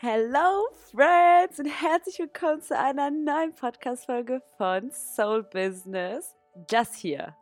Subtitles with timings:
[0.00, 6.36] Hello Friends und herzlich willkommen zu einer neuen Podcast-Folge von Soul Business.
[6.68, 7.34] Das hier.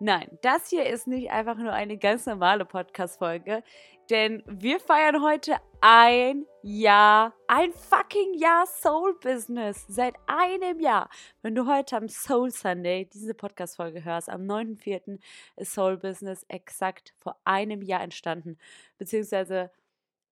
[0.00, 3.62] Nein, das hier ist nicht einfach nur eine ganz normale Podcast-Folge,
[4.10, 9.86] denn wir feiern heute ein Jahr, ein fucking Jahr Soul Business.
[9.88, 11.08] Seit einem Jahr.
[11.40, 15.20] Wenn du heute am Soul Sunday diese Podcast-Folge hörst, am 9.4.
[15.56, 18.58] ist Soul Business exakt vor einem Jahr entstanden.
[18.98, 19.70] Beziehungsweise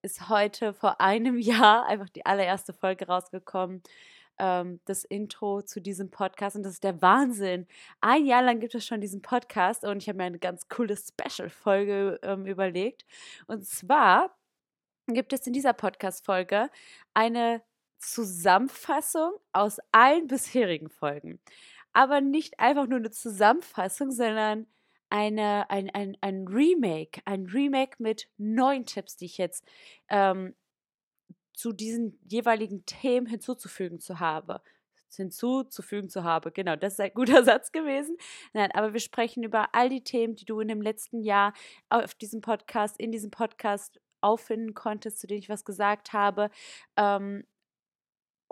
[0.02, 3.82] ist heute vor einem Jahr einfach die allererste Folge rausgekommen.
[4.38, 7.66] Ähm, das Intro zu diesem Podcast und das ist der Wahnsinn.
[8.00, 10.96] Ein Jahr lang gibt es schon diesen Podcast und ich habe mir eine ganz coole
[10.96, 13.04] Special-Folge ähm, überlegt.
[13.46, 14.34] Und zwar
[15.06, 16.70] gibt es in dieser Podcast-Folge
[17.14, 17.62] eine
[17.98, 21.38] Zusammenfassung aus allen bisherigen Folgen.
[21.92, 24.66] Aber nicht einfach nur eine Zusammenfassung, sondern
[25.12, 29.62] eine, ein, ein, ein Remake, ein Remake mit neuen Tipps, die ich jetzt
[30.08, 30.54] ähm,
[31.52, 34.62] zu diesen jeweiligen Themen hinzuzufügen zu habe.
[35.14, 36.50] Hinzuzufügen zu habe.
[36.50, 38.16] Genau, das ist ein guter Satz gewesen.
[38.54, 41.52] Nein, aber wir sprechen über all die Themen, die du in dem letzten Jahr
[41.90, 46.48] auf diesem Podcast, in diesem Podcast auffinden konntest, zu denen ich was gesagt habe.
[46.96, 47.44] Ähm,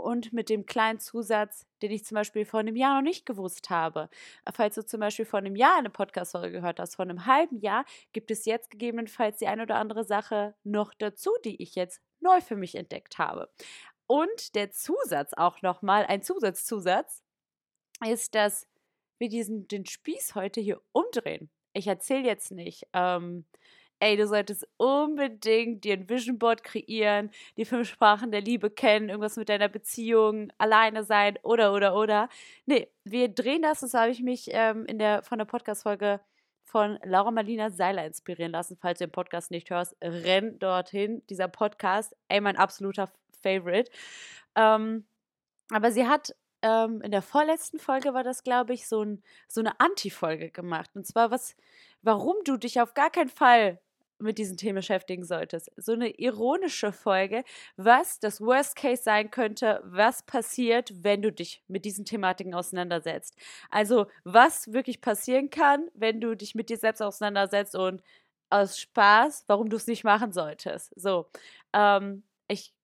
[0.00, 3.70] und mit dem kleinen Zusatz, den ich zum Beispiel vor einem Jahr noch nicht gewusst
[3.70, 4.08] habe.
[4.52, 7.84] Falls du zum Beispiel vor einem Jahr eine Podcast-Folge gehört hast, vor einem halben Jahr,
[8.12, 12.40] gibt es jetzt gegebenenfalls die eine oder andere Sache noch dazu, die ich jetzt neu
[12.40, 13.50] für mich entdeckt habe.
[14.06, 17.22] Und der Zusatz auch nochmal, ein Zusatzzusatz,
[18.04, 18.66] ist, dass
[19.18, 21.50] wir diesen, den Spieß heute hier umdrehen.
[21.72, 23.44] Ich erzähle jetzt nicht, ähm,
[24.00, 29.10] ey, du solltest unbedingt dir ein Vision Board kreieren, die fünf Sprachen der Liebe kennen,
[29.10, 32.28] irgendwas mit deiner Beziehung, alleine sein oder, oder, oder.
[32.66, 36.20] Nee, wir drehen das, das habe ich mich ähm, in der, von der Podcast-Folge
[36.64, 38.78] von Laura Marlina Seiler inspirieren lassen.
[38.80, 41.22] Falls du den Podcast nicht hörst, renn dorthin.
[41.28, 43.10] Dieser Podcast, ey, mein absoluter
[43.42, 43.90] Favorite.
[44.54, 45.04] Ähm,
[45.70, 49.60] aber sie hat ähm, in der vorletzten Folge war das, glaube ich, so, ein, so
[49.60, 50.90] eine Anti-Folge gemacht.
[50.94, 51.56] Und zwar, was,
[52.02, 53.80] warum du dich auf gar keinen Fall
[54.20, 55.70] mit diesen Themen beschäftigen solltest.
[55.76, 57.44] So eine ironische Folge,
[57.76, 63.36] was das Worst Case sein könnte, was passiert, wenn du dich mit diesen Thematiken auseinandersetzt.
[63.70, 68.02] Also, was wirklich passieren kann, wenn du dich mit dir selbst auseinandersetzt und
[68.50, 70.92] aus Spaß, warum du es nicht machen solltest.
[70.96, 71.26] So,
[71.72, 72.74] ähm, ich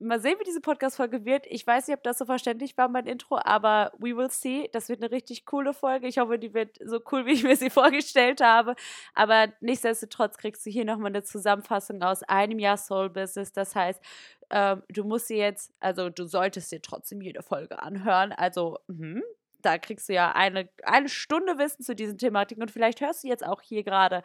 [0.00, 1.46] mal sehen, wie diese Podcast-Folge wird.
[1.46, 4.68] Ich weiß nicht, ob das so verständlich war, mein Intro, aber we will see.
[4.72, 6.08] Das wird eine richtig coole Folge.
[6.08, 8.74] Ich hoffe, die wird so cool, wie ich mir sie vorgestellt habe.
[9.14, 13.52] Aber nichtsdestotrotz kriegst du hier nochmal eine Zusammenfassung aus einem Jahr Soul Business.
[13.52, 14.02] Das heißt,
[14.50, 18.32] ähm, du musst sie jetzt, also du solltest dir trotzdem jede Folge anhören.
[18.32, 19.20] Also, mh,
[19.62, 23.28] da kriegst du ja eine, eine Stunde Wissen zu diesen Thematiken und vielleicht hörst du
[23.28, 24.22] jetzt auch hier gerade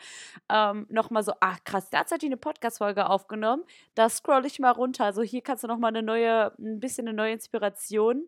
[0.49, 3.63] ähm, nochmal so, ach krass, da hat die eine Podcast-Folge aufgenommen.
[3.95, 5.05] Da scroll ich mal runter.
[5.05, 8.27] Also hier kannst du nochmal eine neue, ein bisschen eine neue Inspiration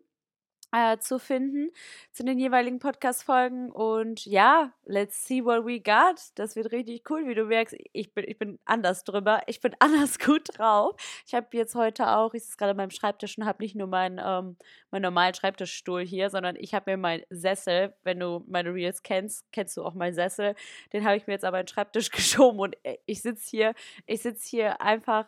[0.72, 1.70] äh, zu finden
[2.12, 3.70] zu den jeweiligen Podcast-Folgen.
[3.70, 6.20] Und ja, let's see what we got.
[6.34, 7.76] Das wird richtig cool, wie du merkst.
[7.92, 9.42] Ich bin, ich bin anders drüber.
[9.46, 10.96] Ich bin anders gut drauf.
[11.26, 13.86] Ich habe jetzt heute auch, ich sitze gerade an meinem Schreibtisch und habe nicht nur
[13.86, 14.56] meinen, ähm,
[14.90, 19.50] meinen normalen Schreibtischstuhl hier, sondern ich habe mir meinen Sessel, wenn du meine Reels kennst,
[19.52, 20.54] kennst du auch meinen Sessel.
[20.92, 23.74] Den habe ich mir jetzt aber in den Schreibtisch geschoben und äh, ich sitze hier,
[24.06, 25.26] ich sitze hier einfach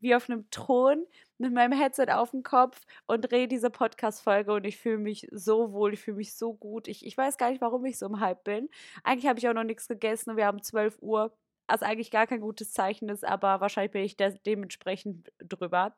[0.00, 1.04] wie auf einem Thron
[1.38, 5.72] mit meinem Headset auf dem Kopf und drehe diese Podcast-Folge und ich fühle mich so
[5.72, 6.88] wohl, ich fühle mich so gut.
[6.88, 8.68] Ich, ich weiß gar nicht, warum ich so im Hype bin.
[9.04, 11.32] Eigentlich habe ich auch noch nichts gegessen und wir haben 12 Uhr,
[11.68, 15.94] was eigentlich gar kein gutes Zeichen ist, aber wahrscheinlich bin ich dementsprechend drüber.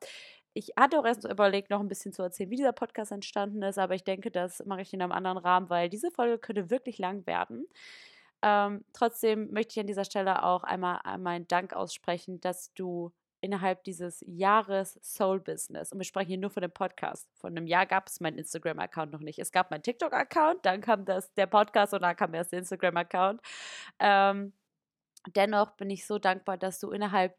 [0.53, 3.77] Ich hatte auch erst überlegt, noch ein bisschen zu erzählen, wie dieser Podcast entstanden ist,
[3.77, 6.97] aber ich denke, das mache ich in einem anderen Rahmen, weil diese Folge könnte wirklich
[6.97, 7.67] lang werden.
[8.41, 13.83] Ähm, trotzdem möchte ich an dieser Stelle auch einmal meinen Dank aussprechen, dass du innerhalb
[13.83, 15.91] dieses Jahres Soul Business.
[15.91, 17.27] Und wir sprechen hier nur von dem Podcast.
[17.35, 19.39] Von einem Jahr gab es meinen Instagram-Account noch nicht.
[19.39, 23.41] Es gab meinen TikTok-Account, dann kam das, der Podcast und dann kam erst der Instagram-Account.
[23.99, 24.53] Ähm,
[25.35, 27.35] dennoch bin ich so dankbar, dass du innerhalb.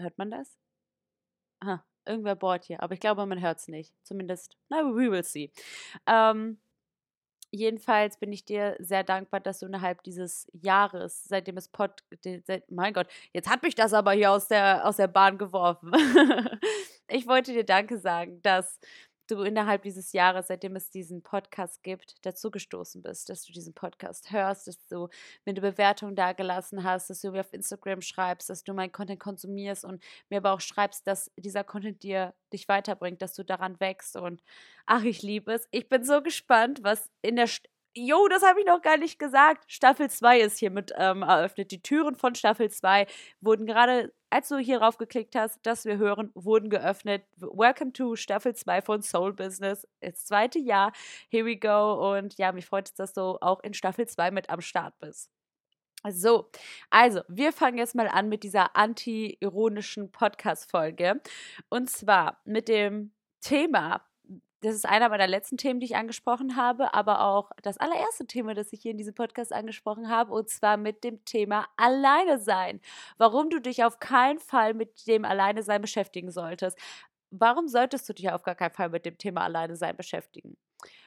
[0.00, 0.56] Hört man das?
[1.60, 3.94] Aha, irgendwer bohrt hier, aber ich glaube, man hört es nicht.
[4.02, 5.52] Zumindest, na, we will see.
[6.06, 6.58] Ähm,
[7.54, 12.02] jedenfalls bin ich dir sehr dankbar, dass du innerhalb dieses Jahres, seitdem es Pod,
[12.46, 15.92] seit, mein Gott, jetzt hat mich das aber hier aus der, aus der Bahn geworfen.
[17.08, 18.78] ich wollte dir Danke sagen, dass
[19.26, 23.74] du innerhalb dieses Jahres, seitdem es diesen Podcast gibt, dazu gestoßen bist, dass du diesen
[23.74, 25.08] Podcast hörst, dass du
[25.44, 29.20] mir eine Bewertung dagelassen hast, dass du mir auf Instagram schreibst, dass du meinen Content
[29.20, 33.78] konsumierst und mir aber auch schreibst, dass dieser Content dir dich weiterbringt, dass du daran
[33.80, 34.42] wächst und
[34.86, 35.66] ach, ich liebe es.
[35.70, 37.48] Ich bin so gespannt, was in der
[37.96, 39.70] Jo, das habe ich noch gar nicht gesagt.
[39.70, 41.70] Staffel 2 ist hiermit ähm, eröffnet.
[41.70, 43.06] Die Türen von Staffel 2
[43.40, 47.24] wurden gerade, als du hier rauf geklickt hast, dass wir hören, wurden geöffnet.
[47.36, 49.86] Welcome to Staffel 2 von Soul Business.
[50.00, 50.92] Das zweite Jahr.
[51.28, 52.16] Here we go.
[52.16, 55.30] Und ja, mich freut es, dass du auch in Staffel 2 mit am Start bist.
[56.10, 56.50] So,
[56.90, 61.20] also, wir fangen jetzt mal an mit dieser anti-ironischen Podcast-Folge.
[61.68, 64.04] Und zwar mit dem Thema
[64.64, 68.54] das ist einer meiner letzten Themen, die ich angesprochen habe, aber auch das allererste Thema,
[68.54, 72.80] das ich hier in diesem Podcast angesprochen habe, und zwar mit dem Thema Alleine sein.
[73.18, 76.78] Warum du dich auf keinen Fall mit dem Alleine sein beschäftigen solltest.
[77.30, 80.56] Warum solltest du dich auf gar keinen Fall mit dem Thema Alleine sein beschäftigen?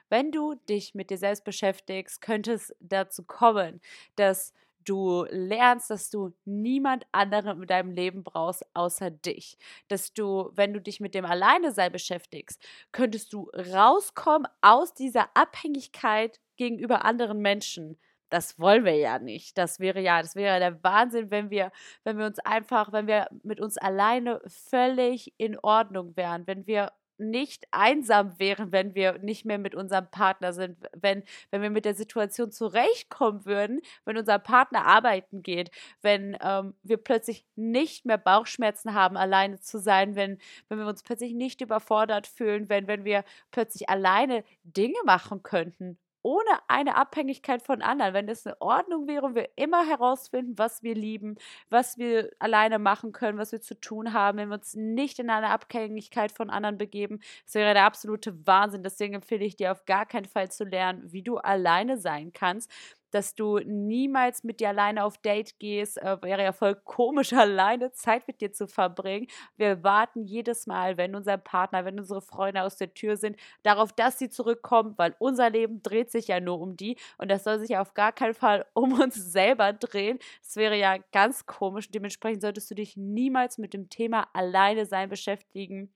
[0.10, 3.82] Wenn du dich mit dir selbst beschäftigst, könnte es dazu kommen,
[4.18, 4.54] dass
[4.88, 9.58] du lernst, dass du niemand anderen in deinem Leben brauchst außer dich.
[9.88, 12.62] Dass du, wenn du dich mit dem Alleinesein beschäftigst,
[12.92, 17.98] könntest du rauskommen aus dieser Abhängigkeit gegenüber anderen Menschen.
[18.30, 19.58] Das wollen wir ja nicht.
[19.58, 21.72] Das wäre ja, das wäre der Wahnsinn, wenn wir,
[22.04, 26.92] wenn wir uns einfach, wenn wir mit uns alleine völlig in Ordnung wären, wenn wir
[27.18, 31.86] nicht einsam wären, wenn wir nicht mehr mit unserem Partner sind, wenn, wenn wir mit
[31.86, 35.72] der Situation zurechtkommen würden, wenn unser Partner arbeiten geht,
[36.02, 40.38] wenn ähm, wir plötzlich nicht mehr Bauchschmerzen haben, alleine zu sein, wenn,
[40.70, 45.98] wenn wir uns plötzlich nicht überfordert fühlen, wenn, wenn wir plötzlich alleine Dinge machen könnten,
[46.28, 48.14] ohne eine Abhängigkeit von anderen.
[48.14, 51.38] Wenn es in Ordnung wäre und wir immer herausfinden, was wir lieben,
[51.70, 55.30] was wir alleine machen können, was wir zu tun haben, wenn wir uns nicht in
[55.30, 58.84] eine Abhängigkeit von anderen begeben, das wäre der absolute Wahnsinn.
[58.84, 62.70] Deswegen empfehle ich dir auf gar keinen Fall zu lernen, wie du alleine sein kannst
[63.12, 66.02] dass du niemals mit dir alleine auf Date gehst.
[66.02, 69.28] Äh, wäre ja voll komisch, alleine Zeit mit dir zu verbringen.
[69.56, 73.94] Wir warten jedes Mal, wenn unser Partner, wenn unsere Freunde aus der Tür sind, darauf,
[73.94, 77.60] dass sie zurückkommen, weil unser Leben dreht sich ja nur um die und das soll
[77.60, 80.20] sich ja auf gar keinen Fall um uns selber drehen.
[80.42, 81.90] Das wäre ja ganz komisch.
[81.92, 85.94] Dementsprechend solltest du dich niemals mit dem Thema alleine sein beschäftigen.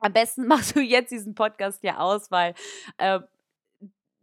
[0.00, 2.54] Am besten machst du jetzt diesen Podcast ja aus, weil
[2.98, 3.20] äh,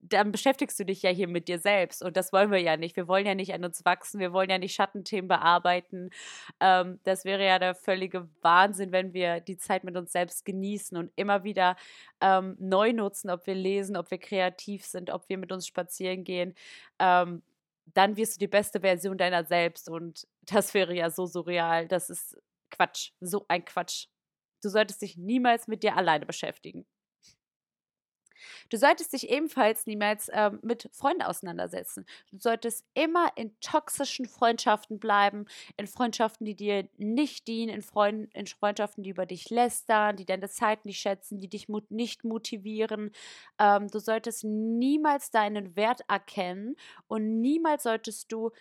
[0.09, 2.03] dann beschäftigst du dich ja hier mit dir selbst.
[2.03, 2.95] Und das wollen wir ja nicht.
[2.95, 6.09] Wir wollen ja nicht an uns wachsen, wir wollen ja nicht Schattenthemen bearbeiten.
[6.59, 10.97] Ähm, das wäre ja der völlige Wahnsinn, wenn wir die Zeit mit uns selbst genießen
[10.97, 11.75] und immer wieder
[12.21, 16.23] ähm, neu nutzen, ob wir lesen, ob wir kreativ sind, ob wir mit uns spazieren
[16.23, 16.53] gehen.
[16.99, 17.43] Ähm,
[17.93, 19.89] dann wirst du die beste Version deiner selbst.
[19.89, 21.87] Und das wäre ja so surreal.
[21.87, 22.37] Das ist
[22.69, 23.11] Quatsch.
[23.19, 24.07] So ein Quatsch.
[24.63, 26.85] Du solltest dich niemals mit dir alleine beschäftigen.
[28.69, 32.05] Du solltest dich ebenfalls niemals ähm, mit Freunden auseinandersetzen.
[32.31, 35.45] Du solltest immer in toxischen Freundschaften bleiben,
[35.77, 40.25] in Freundschaften, die dir nicht dienen, in, Freund in Freundschaften, die über dich lästern, die
[40.25, 43.11] deine Zeit nicht schätzen, die dich mut nicht motivieren.
[43.59, 46.75] Ähm, du solltest niemals deinen Wert erkennen
[47.07, 48.51] und niemals solltest du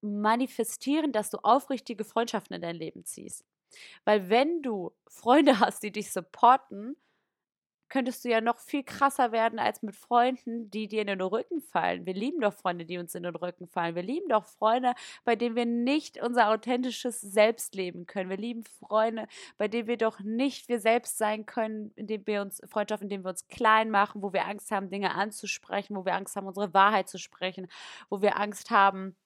[0.00, 3.44] manifestieren, dass du aufrichtige Freundschaften in dein Leben ziehst.
[4.04, 6.96] Weil wenn du Freunde hast, die dich supporten,
[7.88, 11.60] könntest du ja noch viel krasser werden als mit Freunden, die dir in den Rücken
[11.60, 12.06] fallen.
[12.06, 13.94] Wir lieben doch Freunde, die uns in den Rücken fallen.
[13.94, 14.94] Wir lieben doch Freunde,
[15.24, 18.30] bei denen wir nicht unser authentisches Selbst leben können.
[18.30, 19.26] Wir lieben Freunde,
[19.58, 23.30] bei denen wir doch nicht wir selbst sein können, indem wir uns Freundschaften, indem wir
[23.30, 27.08] uns klein machen, wo wir Angst haben, Dinge anzusprechen, wo wir Angst haben, unsere Wahrheit
[27.08, 27.68] zu sprechen,
[28.10, 29.16] wo wir Angst haben,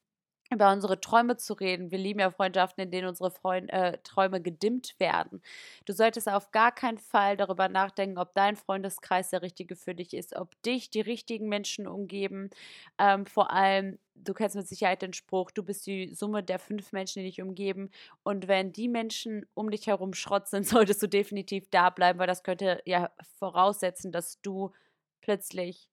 [0.50, 1.90] über unsere Träume zu reden.
[1.90, 5.40] Wir lieben ja Freundschaften, in denen unsere Freund, äh, Träume gedimmt werden.
[5.84, 10.12] Du solltest auf gar keinen Fall darüber nachdenken, ob dein Freundeskreis der richtige für dich
[10.14, 12.50] ist, ob dich die richtigen Menschen umgeben.
[12.98, 16.92] Ähm, vor allem, du kennst mit Sicherheit den Spruch, du bist die Summe der fünf
[16.92, 17.90] Menschen, die dich umgeben.
[18.24, 22.26] Und wenn die Menschen um dich herum Schrott sind, solltest du definitiv da bleiben, weil
[22.26, 24.72] das könnte ja voraussetzen, dass du
[25.20, 25.88] plötzlich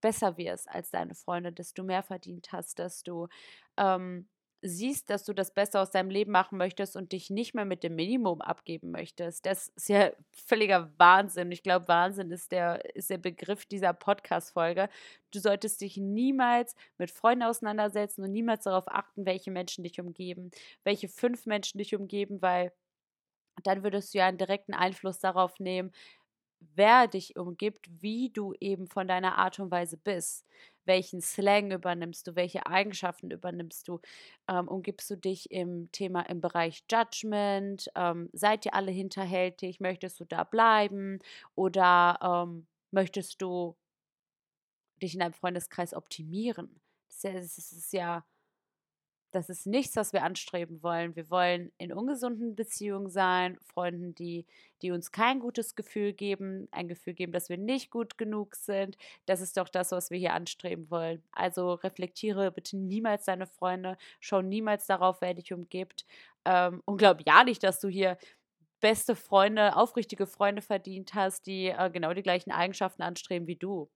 [0.00, 3.28] besser wirst als deine Freunde, dass du mehr verdient hast, dass du
[3.76, 4.28] ähm,
[4.62, 7.84] siehst, dass du das Beste aus deinem Leben machen möchtest und dich nicht mehr mit
[7.84, 9.46] dem Minimum abgeben möchtest.
[9.46, 11.52] Das ist ja völliger Wahnsinn.
[11.52, 14.88] Ich glaube, Wahnsinn ist der, ist der Begriff dieser Podcast-Folge.
[15.32, 20.50] Du solltest dich niemals mit Freunden auseinandersetzen und niemals darauf achten, welche Menschen dich umgeben,
[20.84, 22.72] welche fünf Menschen dich umgeben, weil
[23.64, 25.92] dann würdest du ja einen direkten Einfluss darauf nehmen,
[26.60, 30.46] wer dich umgibt, wie du eben von deiner Art und Weise bist.
[30.84, 34.00] Welchen Slang übernimmst du, welche Eigenschaften übernimmst du?
[34.48, 37.88] Ähm, umgibst du dich im Thema im Bereich Judgment?
[37.94, 39.80] Ähm, seid ihr alle hinterhältig?
[39.80, 41.18] Möchtest du da bleiben?
[41.54, 43.76] Oder ähm, möchtest du
[45.02, 46.80] dich in deinem Freundeskreis optimieren?
[47.08, 48.24] Das ist ja, das ist ja
[49.38, 51.14] das ist nichts, was wir anstreben wollen.
[51.14, 54.46] Wir wollen in ungesunden Beziehungen sein, Freunden, die,
[54.82, 58.96] die uns kein gutes Gefühl geben, ein Gefühl geben, dass wir nicht gut genug sind.
[59.26, 61.22] Das ist doch das, was wir hier anstreben wollen.
[61.30, 66.04] Also reflektiere bitte niemals deine Freunde, schau niemals darauf, wer dich umgibt.
[66.44, 68.18] Ähm, und glaub ja nicht, dass du hier
[68.80, 73.88] beste Freunde, aufrichtige Freunde verdient hast, die äh, genau die gleichen Eigenschaften anstreben wie du.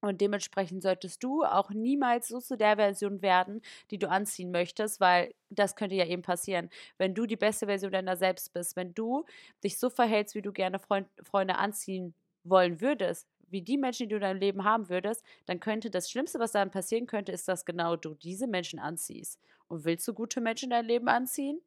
[0.00, 5.00] Und dementsprechend solltest du auch niemals so zu der Version werden, die du anziehen möchtest,
[5.00, 6.70] weil das könnte ja eben passieren.
[6.98, 9.24] Wenn du die beste Version deiner selbst bist, wenn du
[9.64, 12.14] dich so verhältst, wie du gerne Freund, Freunde anziehen
[12.44, 16.10] wollen würdest, wie die Menschen, die du in deinem Leben haben würdest, dann könnte das
[16.10, 19.40] Schlimmste, was dann passieren könnte, ist, dass genau du diese Menschen anziehst.
[19.68, 21.60] Und willst du gute Menschen in dein Leben anziehen?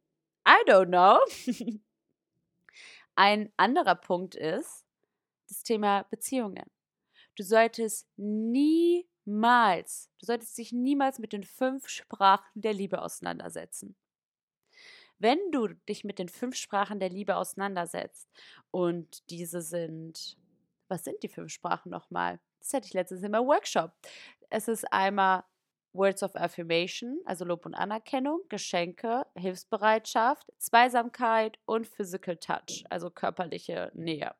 [0.48, 1.20] I don't know.
[3.16, 4.86] Ein anderer Punkt ist
[5.48, 6.64] das Thema Beziehungen.
[7.36, 13.96] Du solltest niemals, du solltest dich niemals mit den fünf Sprachen der Liebe auseinandersetzen.
[15.18, 18.28] Wenn du dich mit den fünf Sprachen der Liebe auseinandersetzt
[18.72, 20.36] und diese sind,
[20.88, 22.40] was sind die fünf Sprachen nochmal?
[22.60, 23.94] Das hatte ich letztens in meinem Workshop.
[24.50, 25.44] Es ist einmal
[25.94, 33.92] Words of Affirmation, also Lob und Anerkennung, Geschenke, Hilfsbereitschaft, Zweisamkeit und Physical Touch, also körperliche
[33.94, 34.34] Nähe.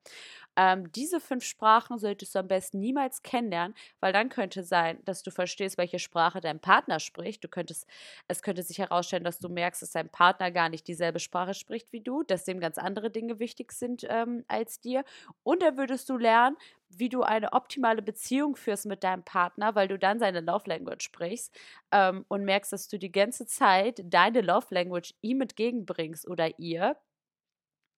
[0.58, 5.24] Ähm, diese fünf Sprachen solltest du am besten niemals kennenlernen, weil dann könnte sein, dass
[5.24, 7.44] du verstehst, welche Sprache dein Partner spricht.
[7.44, 7.88] Du könntest,
[8.28, 11.94] es könnte sich herausstellen, dass du merkst, dass dein Partner gar nicht dieselbe Sprache spricht
[11.94, 15.04] wie du, dass dem ganz andere Dinge wichtig sind ähm, als dir.
[15.44, 16.58] Und dann würdest du lernen,
[16.90, 21.04] wie du eine optimale Beziehung führst mit deinem Partner, weil du dann seine Love Language
[21.04, 21.58] sprichst
[21.92, 26.98] ähm, und merkst, dass du die ganze Zeit deine Love Language ihm entgegenbringst oder ihr,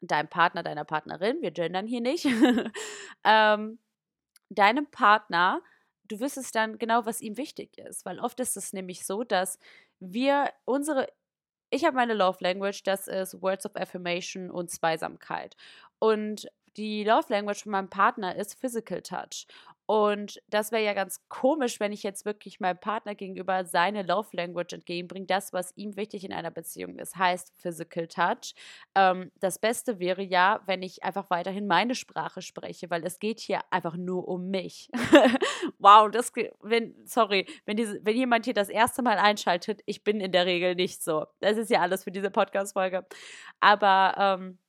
[0.08, 2.26] deinem Partner, deiner Partnerin, wir gendern hier nicht,
[3.24, 3.80] ähm,
[4.50, 5.62] deinem Partner,
[6.06, 9.60] du wüsstest dann genau, was ihm wichtig ist, weil oft ist es nämlich so, dass
[10.00, 11.08] wir unsere
[11.74, 15.56] ich habe meine Love Language, das ist Words of Affirmation und Zweisamkeit.
[15.98, 19.48] Und die Love Language von meinem Partner ist Physical Touch.
[19.86, 24.30] Und das wäre ja ganz komisch, wenn ich jetzt wirklich meinem Partner gegenüber seine Love
[24.32, 28.56] Language entgegenbringe, das, was ihm wichtig in einer Beziehung ist, heißt Physical Touch.
[28.96, 33.42] Ähm, das Beste wäre ja, wenn ich einfach weiterhin meine Sprache spreche, weil es geht
[33.42, 34.90] hier einfach nur um mich.
[35.80, 40.22] wow, das, wenn, sorry, wenn, diese, wenn jemand hier das erste Mal einschaltet, ich bin
[40.22, 41.26] in der Regel nicht so.
[41.42, 43.06] Das ist ja alles für diese Podcast-Folge.
[43.60, 44.60] Aber ähm,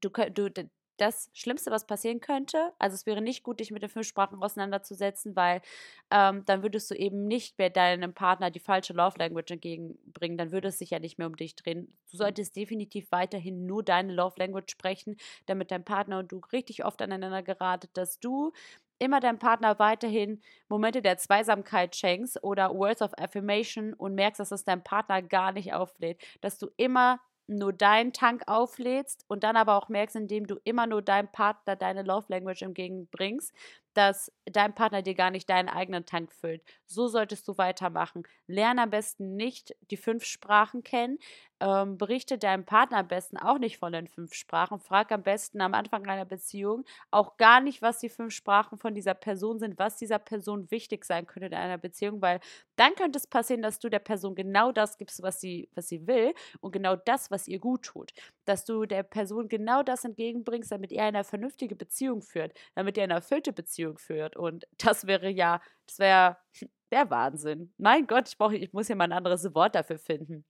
[0.00, 0.50] du, du,
[0.98, 2.72] das Schlimmste, was passieren könnte.
[2.78, 5.62] Also es wäre nicht gut, dich mit den fünf Sprachen auseinanderzusetzen, weil
[6.10, 10.36] ähm, dann würdest du eben nicht mehr deinem Partner die falsche Love Language entgegenbringen.
[10.36, 11.86] Dann würde es sich ja nicht mehr um dich drehen.
[12.10, 12.18] Du mhm.
[12.18, 17.00] solltest definitiv weiterhin nur deine Love Language sprechen, damit dein Partner und du richtig oft
[17.00, 18.52] aneinander geratet, dass du
[18.98, 24.50] immer deinem Partner weiterhin Momente der Zweisamkeit schenkst oder Words of Affirmation und merkst, dass
[24.50, 29.56] es dein Partner gar nicht auflädt, dass du immer nur deinen Tank auflädst und dann
[29.56, 33.52] aber auch merkst, indem du immer nur deinem Partner deine Love Language entgegenbringst,
[33.94, 36.62] dass dein Partner dir gar nicht deinen eigenen Tank füllt.
[36.86, 38.22] So solltest du weitermachen.
[38.46, 41.18] Lerne am besten nicht die fünf Sprachen kennen.
[41.60, 44.78] Ähm, berichte deinem Partner am besten auch nicht von den fünf Sprachen.
[44.78, 48.94] Frag am besten am Anfang einer Beziehung auch gar nicht, was die fünf Sprachen von
[48.94, 52.38] dieser Person sind, was dieser Person wichtig sein könnte in einer Beziehung, weil
[52.76, 56.06] dann könnte es passieren, dass du der Person genau das gibst, was sie, was sie
[56.06, 58.12] will und genau das, was ihr gut tut.
[58.44, 63.02] Dass du der Person genau das entgegenbringst, damit ihr eine vernünftige Beziehung führt, damit ihr
[63.02, 64.36] eine erfüllte Beziehung Beziehung führt.
[64.36, 66.36] Und das wäre ja, das wäre
[66.92, 67.72] der Wahnsinn.
[67.78, 70.44] Mein Gott, ich brauche, ich muss hier mal ein anderes Wort dafür finden.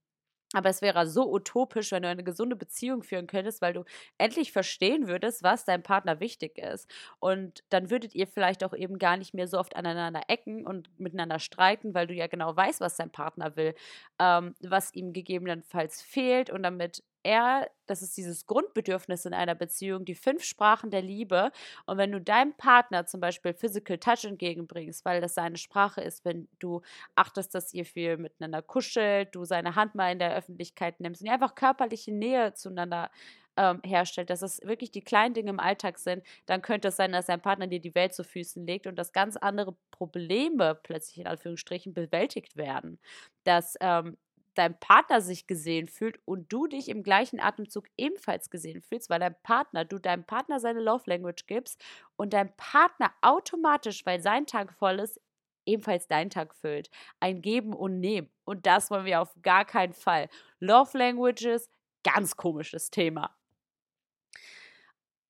[0.55, 3.85] Aber es wäre so utopisch, wenn du eine gesunde Beziehung führen könntest, weil du
[4.17, 6.91] endlich verstehen würdest, was deinem Partner wichtig ist.
[7.21, 10.89] Und dann würdet ihr vielleicht auch eben gar nicht mehr so oft aneinander ecken und
[10.99, 13.75] miteinander streiten, weil du ja genau weißt, was dein Partner will,
[14.19, 16.49] ähm, was ihm gegebenenfalls fehlt.
[16.49, 21.51] Und damit er, das ist dieses Grundbedürfnis in einer Beziehung, die fünf Sprachen der Liebe.
[21.87, 26.25] Und wenn du deinem Partner zum Beispiel Physical Touch entgegenbringst, weil das seine Sprache ist,
[26.25, 26.83] wenn du
[27.15, 31.27] achtest, dass ihr viel miteinander kuschelt, du seine Hand mal in der Öffentlichkeit nimmst und
[31.27, 33.11] ihr einfach körperliche Nähe zueinander
[33.59, 37.13] ähm, herstellt, dass es wirklich die kleinen Dinge im Alltag sind, dann könnte es sein,
[37.13, 41.19] dass dein Partner dir die Welt zu Füßen legt und dass ganz andere Probleme plötzlich
[41.19, 43.01] in Anführungsstrichen bewältigt werden.
[43.43, 44.17] Dass ähm,
[44.59, 49.21] dein Partner sich gesehen fühlt und du dich im gleichen Atemzug ebenfalls gesehen fühlst, weil
[49.21, 51.81] dein Partner, du deinem Partner seine Love Language gibst
[52.17, 55.21] und dein Partner automatisch, weil sein Tag voll ist,
[55.67, 56.91] ebenfalls deinen Tag füllt.
[57.21, 58.31] Ein Geben und Nehmen.
[58.45, 60.29] Und das wollen wir auf gar keinen Fall.
[60.61, 61.71] Love Languages,
[62.03, 63.35] ganz komisches Thema.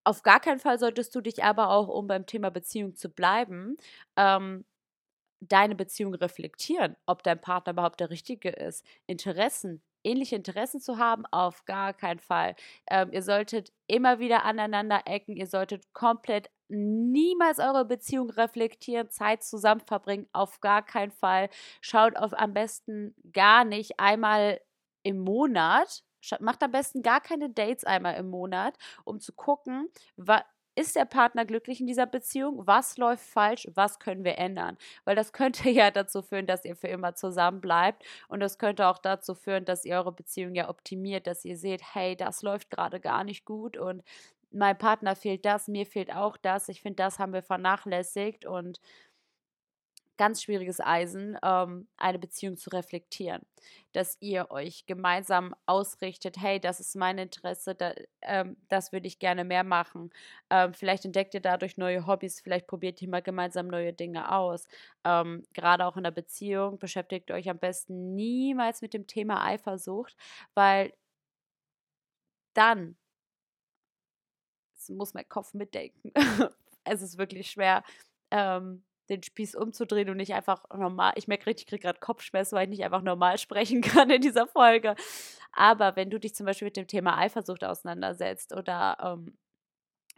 [0.05, 3.77] Auf gar keinen Fall solltest du dich aber auch, um beim Thema Beziehung zu bleiben,
[4.17, 4.65] ähm,
[5.41, 8.85] deine Beziehung reflektieren, ob dein Partner überhaupt der Richtige ist.
[9.07, 12.57] Interessen, ähnliche Interessen zu haben, auf gar keinen Fall.
[12.91, 19.43] Ähm, ihr solltet immer wieder aneinander ecken, ihr solltet komplett niemals eure Beziehung reflektieren, Zeit
[19.43, 21.49] zusammen verbringen, auf gar keinen Fall.
[21.81, 24.61] Schaut auf am besten gar nicht einmal
[25.03, 26.03] im Monat,
[26.41, 30.43] macht am besten gar keine Dates einmal im Monat, um zu gucken, was
[30.79, 32.67] ist der Partner glücklich in dieser Beziehung?
[32.67, 33.69] Was läuft falsch?
[33.75, 34.77] Was können wir ändern?
[35.05, 38.05] Weil das könnte ja dazu führen, dass ihr für immer zusammen bleibt.
[38.29, 41.83] Und das könnte auch dazu führen, dass ihr eure Beziehung ja optimiert, dass ihr seht,
[41.95, 44.03] hey, das läuft gerade gar nicht gut und
[44.51, 46.69] mein Partner fehlt das, mir fehlt auch das.
[46.69, 48.81] Ich finde, das haben wir vernachlässigt und
[50.19, 53.43] ganz schwieriges Eisen, ähm, eine Beziehung zu reflektieren.
[53.93, 59.19] Dass ihr euch gemeinsam ausrichtet, hey, das ist mein Interesse, da, ähm, das würde ich
[59.19, 60.11] gerne mehr machen.
[60.51, 64.67] Ähm, vielleicht entdeckt ihr dadurch neue Hobbys, vielleicht probiert ihr mal gemeinsam neue Dinge aus.
[65.05, 70.17] Ähm, gerade auch in der Beziehung beschäftigt euch am besten niemals mit dem Thema Eifersucht,
[70.55, 70.93] weil
[72.55, 72.97] dann
[74.89, 76.13] muss mein Kopf mitdenken.
[76.85, 77.83] es ist wirklich schwer,
[78.31, 81.13] ähm, den Spieß umzudrehen und nicht einfach normal.
[81.17, 84.21] Ich merke richtig, ich kriege gerade Kopfschmerzen, weil ich nicht einfach normal sprechen kann in
[84.21, 84.95] dieser Folge.
[85.53, 89.39] Aber wenn du dich zum Beispiel mit dem Thema Eifersucht auseinandersetzt oder ähm,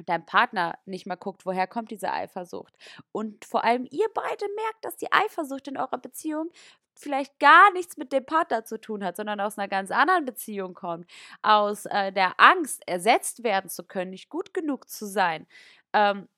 [0.07, 2.75] dein Partner nicht mal guckt, woher kommt diese Eifersucht
[3.13, 6.51] und vor allem ihr beide merkt, dass die Eifersucht in eurer Beziehung
[6.95, 10.75] vielleicht gar nichts mit dem Partner zu tun hat, sondern aus einer ganz anderen Beziehung
[10.75, 11.11] kommt,
[11.43, 15.47] aus äh, der Angst, ersetzt werden zu können, nicht gut genug zu sein,
[15.93, 16.29] ähm,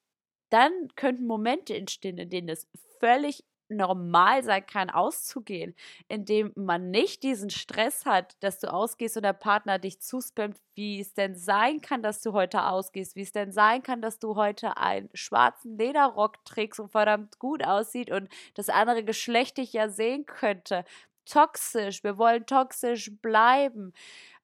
[0.53, 2.67] dann könnten Momente entstehen, in denen es
[3.01, 5.75] völlig normal sein kann, auszugehen,
[6.09, 11.01] indem man nicht diesen Stress hat, dass du ausgehst und der Partner dich zuspammt, wie
[11.01, 14.37] es denn sein kann, dass du heute ausgehst, wie es denn sein kann, dass du
[14.37, 19.89] heute einen schwarzen Lederrock trägst und verdammt gut aussieht und das andere Geschlecht dich ja
[19.89, 20.85] sehen könnte.
[21.25, 23.93] Toxisch, wir wollen toxisch bleiben.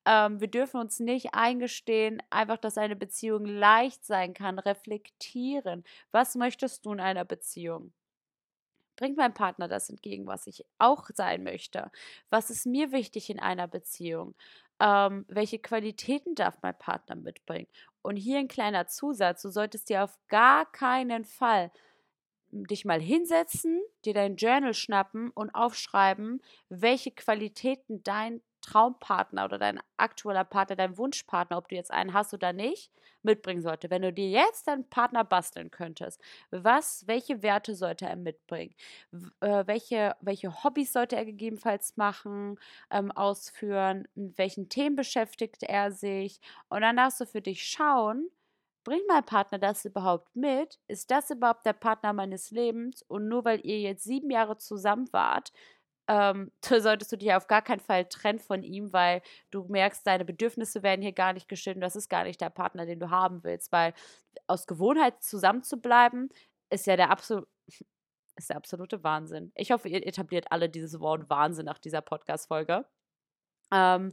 [0.08, 5.84] Ähm, wir dürfen uns nicht eingestehen, einfach, dass eine Beziehung leicht sein kann, reflektieren.
[6.12, 7.92] Was möchtest du in einer Beziehung?
[8.96, 11.90] Bringt mein Partner das entgegen, was ich auch sein möchte?
[12.30, 14.34] Was ist mir wichtig in einer Beziehung?
[14.80, 17.68] Ähm, welche Qualitäten darf mein Partner mitbringen?
[18.02, 21.70] Und hier ein kleiner Zusatz, du solltest dir auf gar keinen Fall
[22.50, 29.80] dich mal hinsetzen, dir dein Journal schnappen und aufschreiben, welche Qualitäten dein Traumpartner oder dein
[29.96, 32.90] aktueller Partner, dein Wunschpartner, ob du jetzt einen hast oder nicht,
[33.22, 33.90] mitbringen sollte.
[33.90, 38.74] Wenn du dir jetzt deinen Partner basteln könntest, was, welche Werte sollte er mitbringen?
[39.40, 42.58] Äh, welche, welche Hobbys sollte er gegebenenfalls machen,
[42.90, 44.06] ähm, ausführen?
[44.14, 46.40] Mit welchen Themen beschäftigt er sich?
[46.68, 48.28] Und dann darfst du für dich schauen,
[48.88, 50.78] bringt mein Partner das überhaupt mit?
[50.88, 53.02] Ist das überhaupt der Partner meines Lebens?
[53.02, 55.52] Und nur weil ihr jetzt sieben Jahre zusammen wart,
[56.08, 59.20] ähm, solltest du dich auf gar keinen Fall trennen von ihm, weil
[59.50, 62.86] du merkst, deine Bedürfnisse werden hier gar nicht und das ist gar nicht der Partner,
[62.86, 63.92] den du haben willst, weil
[64.46, 66.30] aus Gewohnheit zusammen zu bleiben,
[66.70, 67.46] ist ja der absolute
[68.36, 69.52] ist der absolute Wahnsinn.
[69.56, 72.86] Ich hoffe, ihr etabliert alle dieses Wort Wahnsinn nach dieser Podcast-Folge.
[73.72, 74.12] Ähm,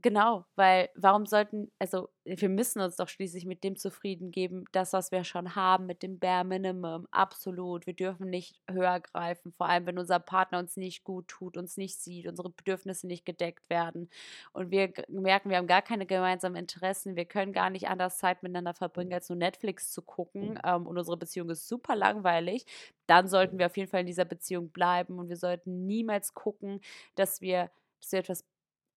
[0.00, 4.92] Genau, weil warum sollten, also wir müssen uns doch schließlich mit dem zufrieden geben, das,
[4.92, 7.84] was wir schon haben, mit dem Bare Minimum, absolut.
[7.84, 11.76] Wir dürfen nicht höher greifen, vor allem wenn unser Partner uns nicht gut tut, uns
[11.76, 14.08] nicht sieht, unsere Bedürfnisse nicht gedeckt werden.
[14.52, 18.44] Und wir merken, wir haben gar keine gemeinsamen Interessen, wir können gar nicht anders Zeit
[18.44, 22.64] miteinander verbringen, als nur Netflix zu gucken ähm, und unsere Beziehung ist super langweilig,
[23.06, 26.80] dann sollten wir auf jeden Fall in dieser Beziehung bleiben und wir sollten niemals gucken,
[27.16, 28.44] dass wir, dass wir etwas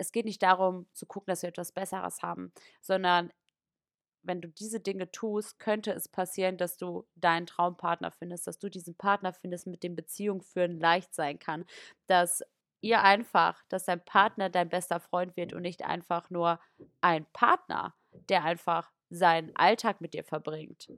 [0.02, 3.32] es geht nicht darum zu gucken, dass wir etwas Besseres haben, sondern
[4.24, 8.70] wenn du diese Dinge tust, könnte es passieren, dass du deinen Traumpartner findest, dass du
[8.70, 11.66] diesen Partner findest, mit dem Beziehung führen leicht sein kann,
[12.08, 12.44] dass
[12.82, 16.60] ihr einfach, dass dein Partner dein bester Freund wird und nicht einfach nur
[17.02, 17.96] ein Partner,
[18.30, 20.90] der einfach seinen Alltag mit dir verbringt.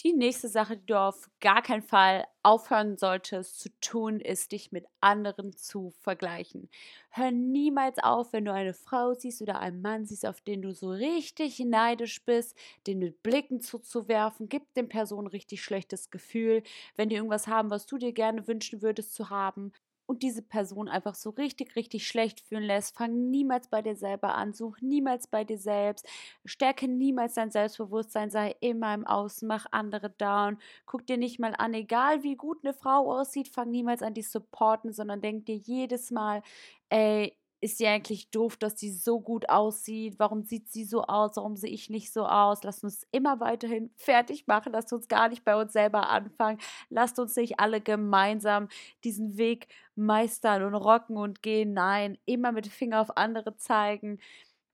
[0.00, 4.70] Die nächste Sache, die du auf gar keinen Fall aufhören solltest zu tun, ist dich
[4.70, 6.68] mit anderen zu vergleichen.
[7.10, 10.72] Hör niemals auf, wenn du eine Frau siehst oder einen Mann siehst, auf den du
[10.74, 12.56] so richtig neidisch bist,
[12.86, 16.62] den mit Blicken zuzuwerfen, gibt den Personen richtig schlechtes Gefühl.
[16.96, 19.72] Wenn die irgendwas haben, was du dir gerne wünschen würdest zu haben,
[20.06, 24.34] und diese Person einfach so richtig, richtig schlecht fühlen lässt, fang niemals bei dir selber
[24.34, 26.06] an, such niemals bei dir selbst,
[26.44, 31.54] stärke niemals dein Selbstbewusstsein, sei immer im Außen, mach andere down, guck dir nicht mal
[31.58, 35.56] an, egal wie gut eine Frau aussieht, fang niemals an, die supporten, sondern denk dir
[35.56, 36.42] jedes Mal,
[36.88, 40.18] ey, ist sie eigentlich doof, dass sie so gut aussieht?
[40.18, 41.36] Warum sieht sie so aus?
[41.36, 42.62] Warum sehe ich nicht so aus?
[42.62, 44.72] Lasst uns immer weiterhin fertig machen.
[44.72, 46.58] Lasst uns gar nicht bei uns selber anfangen.
[46.90, 48.68] Lasst uns nicht alle gemeinsam
[49.04, 51.72] diesen Weg meistern und rocken und gehen.
[51.72, 54.18] Nein, immer mit dem Finger auf andere zeigen.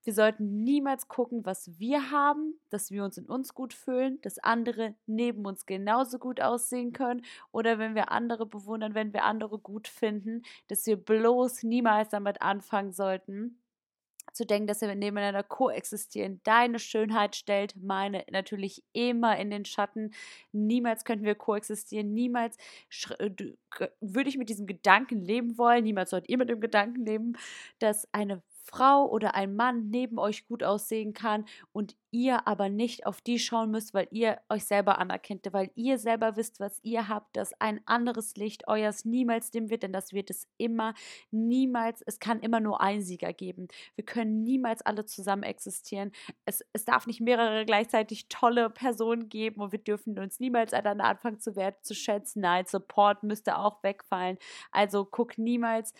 [0.03, 4.37] Wir sollten niemals gucken, was wir haben, dass wir uns in uns gut fühlen, dass
[4.39, 9.59] andere neben uns genauso gut aussehen können oder wenn wir andere bewundern, wenn wir andere
[9.59, 13.63] gut finden, dass wir bloß niemals damit anfangen sollten,
[14.31, 16.41] zu denken, dass wir nebeneinander koexistieren.
[16.43, 20.13] Deine Schönheit stellt meine natürlich immer in den Schatten.
[20.51, 22.13] Niemals könnten wir koexistieren.
[22.13, 22.57] Niemals
[23.19, 23.29] äh,
[23.99, 25.83] würde ich mit diesem Gedanken leben wollen.
[25.83, 27.33] Niemals sollt ihr mit dem Gedanken leben,
[27.79, 33.05] dass eine Frau oder ein Mann neben euch gut aussehen kann und ihr aber nicht
[33.05, 37.09] auf die schauen müsst, weil ihr euch selber anerkennt, weil ihr selber wisst, was ihr
[37.09, 40.93] habt, dass ein anderes Licht euers niemals dem wird, denn das wird es immer,
[41.31, 43.67] niemals, es kann immer nur einen Sieger geben.
[43.95, 46.11] Wir können niemals alle zusammen existieren.
[46.45, 51.05] Es, es darf nicht mehrere gleichzeitig tolle Personen geben und wir dürfen uns niemals einander
[51.05, 52.43] anfangen zu wertzuschätzen.
[52.43, 54.37] Nein, Support müsste auch wegfallen.
[54.71, 55.93] Also guck niemals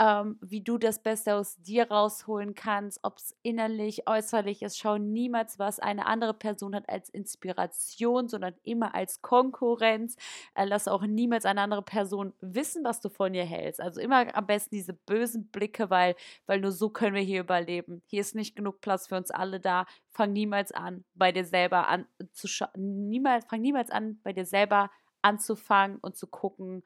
[0.00, 4.78] ähm, wie du das Beste aus dir rausholen kannst, ob es innerlich, äußerlich ist.
[4.78, 10.16] Schau niemals, was eine andere Person hat als Inspiration, sondern immer als Konkurrenz.
[10.54, 13.78] Äh, lass auch niemals eine andere Person wissen, was du von ihr hältst.
[13.78, 18.02] Also immer am besten diese bösen Blicke, weil, weil nur so können wir hier überleben.
[18.06, 19.84] Hier ist nicht genug Platz für uns alle da.
[20.08, 24.90] Fang niemals an, bei dir selber an zu niemals, fang niemals an, bei dir selber
[25.22, 26.82] anzufangen und zu gucken,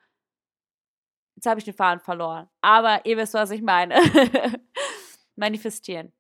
[1.37, 2.49] Jetzt habe ich den Faden verloren.
[2.61, 3.97] Aber ihr wisst, was ich meine.
[5.37, 6.13] manifestieren.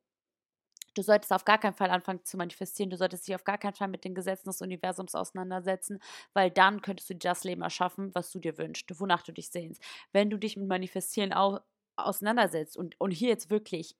[0.94, 2.90] Du solltest auf gar keinen Fall anfangen zu manifestieren.
[2.90, 6.00] Du solltest dich auf gar keinen Fall mit den Gesetzen des Universums auseinandersetzen,
[6.34, 9.82] weil dann könntest du das Leben erschaffen, was du dir wünschst, wonach du dich sehnst.
[10.12, 11.58] Wenn du dich mit Manifestieren au
[11.96, 13.94] auseinandersetzt und, und hier jetzt wirklich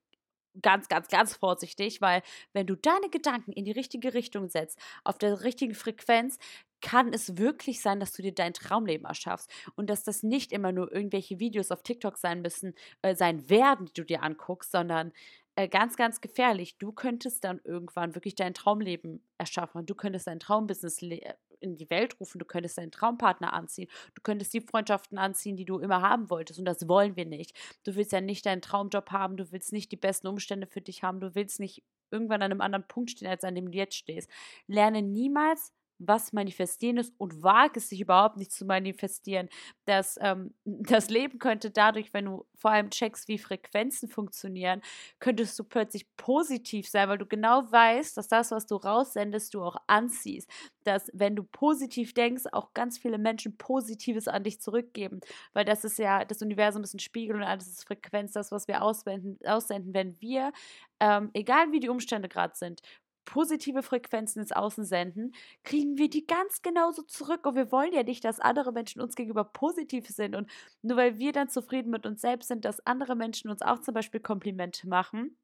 [0.63, 2.23] ganz, ganz, ganz vorsichtig, weil
[2.53, 6.39] wenn du deine Gedanken in die richtige Richtung setzt, auf der richtigen Frequenz,
[6.85, 10.71] kann es wirklich sein, dass du dir dein Traumleben erschaffst und dass das nicht immer
[10.71, 15.11] nur irgendwelche Videos auf TikTok sein müssen, äh, sein werden, die du dir anguckst, sondern
[15.57, 16.77] äh, ganz, ganz gefährlich.
[16.77, 19.87] Du könntest dann irgendwann wirklich dein Traumleben erschaffen.
[19.87, 22.39] Du könntest dein Traumbusiness äh, in die Welt rufen.
[22.39, 23.89] Du könntest deinen Traumpartner anziehen.
[24.15, 26.59] Du könntest die Freundschaften anziehen, die du immer haben wolltest.
[26.59, 27.57] Und das wollen wir nicht.
[27.85, 29.39] Du willst ja nicht deinen Traumjob haben.
[29.39, 31.21] Du willst nicht die besten Umstände für dich haben.
[31.21, 34.29] Du willst nicht irgendwann an einem anderen Punkt stehen, als an dem du jetzt stehst.
[34.67, 35.73] Lerne niemals
[36.07, 39.49] was manifestieren ist und wage es sich überhaupt nicht zu manifestieren.
[39.85, 44.81] Das, ähm, das Leben könnte dadurch, wenn du vor allem checkst, wie Frequenzen funktionieren,
[45.19, 49.63] könntest du plötzlich positiv sein, weil du genau weißt, dass das, was du raussendest, du
[49.63, 50.49] auch anziehst.
[50.85, 55.21] Dass, wenn du positiv denkst, auch ganz viele Menschen Positives an dich zurückgeben.
[55.53, 58.67] Weil das ist ja, das Universum ist ein Spiegel und alles ist Frequenz, das, was
[58.69, 59.39] wir aussenden.
[59.45, 59.93] aussenden.
[59.95, 60.53] Wenn wir,
[61.01, 62.81] ähm, egal wie die Umstände gerade sind,
[63.25, 65.33] positive Frequenzen ins Außen senden,
[65.65, 67.47] kriegen wir die ganz genauso zurück.
[67.47, 70.35] Und wir wollen ja nicht, dass andere Menschen uns gegenüber positiv sind.
[70.37, 70.51] Und
[70.83, 73.95] nur weil wir dann zufrieden mit uns selbst sind, dass andere Menschen uns auch zum
[73.95, 75.37] Beispiel Komplimente machen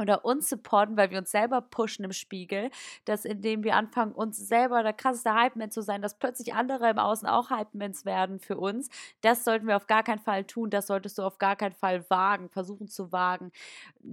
[0.00, 2.70] oder uns supporten, weil wir uns selber pushen im Spiegel,
[3.04, 6.98] dass indem wir anfangen, uns selber der krasseste Hype-Man zu sein, dass plötzlich andere im
[6.98, 8.90] Außen auch Hype-Mans werden für uns.
[9.22, 10.70] Das sollten wir auf gar keinen Fall tun.
[10.70, 13.52] Das solltest du auf gar keinen Fall wagen, versuchen zu wagen.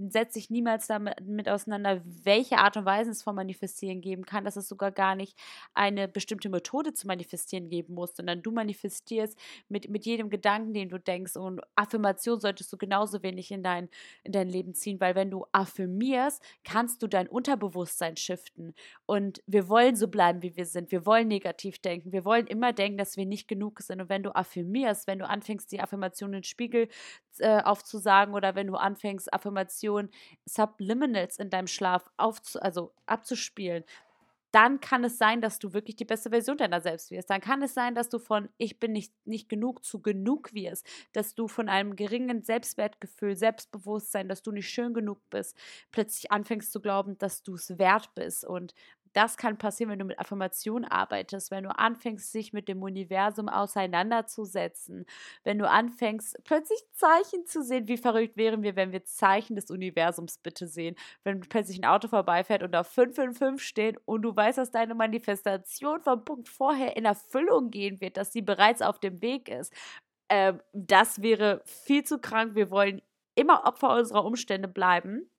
[0.08, 4.56] Setz dich niemals damit auseinander, welche Art und Weise es von Manifestieren geben kann, dass
[4.56, 5.38] es sogar gar nicht
[5.74, 10.88] eine bestimmte Methode zu manifestieren geben muss, sondern du manifestierst mit, mit jedem Gedanken, den
[10.88, 11.36] du denkst.
[11.36, 13.88] Und Affirmation solltest du genauso wenig in dein,
[14.22, 18.74] in dein Leben ziehen, weil wenn du Affirmation affirmierst, kannst du dein Unterbewusstsein shiften.
[19.06, 20.92] Und wir wollen so bleiben, wie wir sind.
[20.92, 22.12] Wir wollen negativ denken.
[22.12, 24.00] Wir wollen immer denken, dass wir nicht genug sind.
[24.00, 26.88] Und wenn du affirmierst, wenn du anfängst, die Affirmation in den Spiegel
[27.38, 30.10] äh, aufzusagen oder wenn du anfängst, Affirmationen
[30.46, 33.84] Subliminals in deinem Schlaf aufzu also abzuspielen,
[34.54, 37.28] dann kann es sein, dass du wirklich die beste Version deiner selbst wirst.
[37.28, 40.86] Dann kann es sein, dass du von ich bin nicht, nicht genug zu genug wirst,
[41.12, 45.56] dass du von einem geringen Selbstwertgefühl, Selbstbewusstsein, dass du nicht schön genug bist,
[45.90, 48.74] plötzlich anfängst zu glauben, dass du es wert bist und
[49.14, 53.48] das kann passieren, wenn du mit Affirmation arbeitest, wenn du anfängst, sich mit dem Universum
[53.48, 55.06] auseinanderzusetzen,
[55.44, 57.88] wenn du anfängst, plötzlich Zeichen zu sehen.
[57.88, 60.96] Wie verrückt wären wir, wenn wir Zeichen des Universums bitte sehen?
[61.22, 66.00] Wenn plötzlich ein Auto vorbeifährt und da 555 steht und du weißt, dass deine Manifestation
[66.00, 69.72] vom Punkt vorher in Erfüllung gehen wird, dass sie bereits auf dem Weg ist.
[70.28, 72.54] Ähm, das wäre viel zu krank.
[72.54, 73.02] Wir wollen
[73.34, 75.30] immer Opfer unserer Umstände bleiben.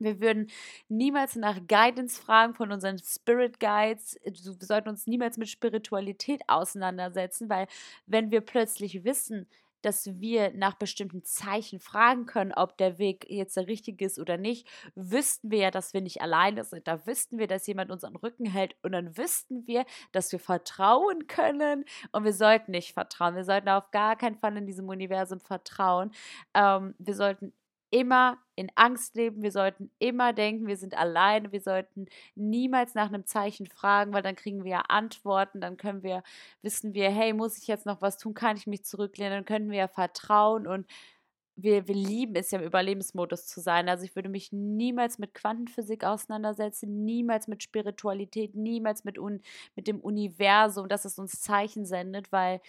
[0.00, 0.50] Wir würden
[0.88, 4.18] niemals nach Guidance fragen von unseren Spirit Guides.
[4.24, 7.66] Wir sollten uns niemals mit Spiritualität auseinandersetzen, weil
[8.06, 9.46] wenn wir plötzlich wissen,
[9.82, 14.36] dass wir nach bestimmten Zeichen fragen können, ob der Weg jetzt der richtige ist oder
[14.36, 16.86] nicht, wüssten wir ja, dass wir nicht alleine sind.
[16.86, 21.26] Da wüssten wir, dass jemand unseren Rücken hält und dann wüssten wir, dass wir vertrauen
[21.26, 23.34] können und wir sollten nicht vertrauen.
[23.36, 26.12] Wir sollten auf gar keinen Fall in diesem Universum vertrauen.
[26.54, 27.52] Ähm, wir sollten
[27.90, 33.08] immer in Angst leben, wir sollten immer denken, wir sind alleine, wir sollten niemals nach
[33.08, 36.22] einem Zeichen fragen, weil dann kriegen wir ja Antworten, dann können wir,
[36.62, 39.70] wissen wir, hey, muss ich jetzt noch was tun, kann ich mich zurücklehnen, dann können
[39.70, 40.86] wir ja vertrauen und
[41.56, 43.88] wir, wir lieben es ja im Überlebensmodus zu sein.
[43.88, 49.42] Also ich würde mich niemals mit Quantenphysik auseinandersetzen, niemals mit Spiritualität, niemals mit, un,
[49.76, 52.60] mit dem Universum, dass es uns Zeichen sendet, weil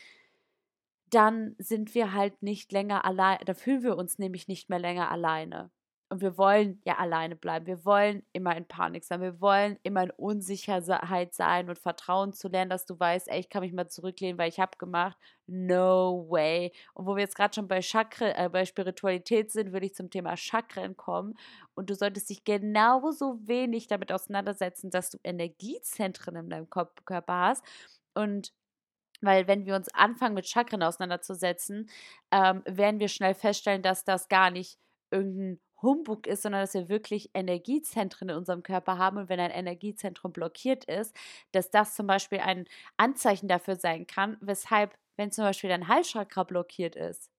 [1.11, 5.11] dann sind wir halt nicht länger allein, da fühlen wir uns nämlich nicht mehr länger
[5.11, 5.71] alleine.
[6.11, 7.67] Und wir wollen ja alleine bleiben.
[7.67, 9.21] Wir wollen immer in Panik sein.
[9.21, 13.47] Wir wollen immer in Unsicherheit sein und Vertrauen zu lernen, dass du weißt, ey, ich
[13.47, 15.17] kann mich mal zurücklehnen, weil ich habe gemacht.
[15.47, 16.73] No way.
[16.93, 20.09] Und wo wir jetzt gerade schon bei Chakra, äh, bei Spiritualität sind, würde ich zum
[20.09, 21.35] Thema Chakren kommen.
[21.75, 27.63] Und du solltest dich genauso wenig damit auseinandersetzen, dass du Energiezentren in deinem Körper hast.
[28.15, 28.51] Und
[29.21, 31.89] weil wenn wir uns anfangen mit Chakren auseinanderzusetzen,
[32.31, 34.77] ähm, werden wir schnell feststellen, dass das gar nicht
[35.11, 39.17] irgendein Humbug ist, sondern dass wir wirklich Energiezentren in unserem Körper haben.
[39.17, 41.15] Und wenn ein Energiezentrum blockiert ist,
[41.51, 42.65] dass das zum Beispiel ein
[42.97, 47.31] Anzeichen dafür sein kann, weshalb, wenn zum Beispiel dein Halschakra blockiert ist,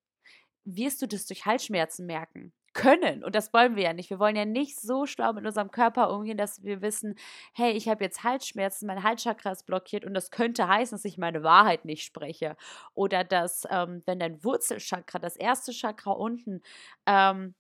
[0.64, 3.24] wirst du das durch Halsschmerzen merken können.
[3.24, 4.11] Und das wollen wir ja nicht.
[4.11, 7.16] Wir wollen ja nicht so schlau mit unserem Körper umgehen, dass wir wissen,
[7.54, 11.18] hey, ich habe jetzt Halsschmerzen, mein Halschakra ist blockiert und das könnte heißen, dass ich
[11.18, 12.56] meine Wahrheit nicht spreche.
[12.94, 16.62] Oder dass, ähm, wenn dein Wurzelchakra, das erste Chakra unten,
[17.06, 17.54] ähm,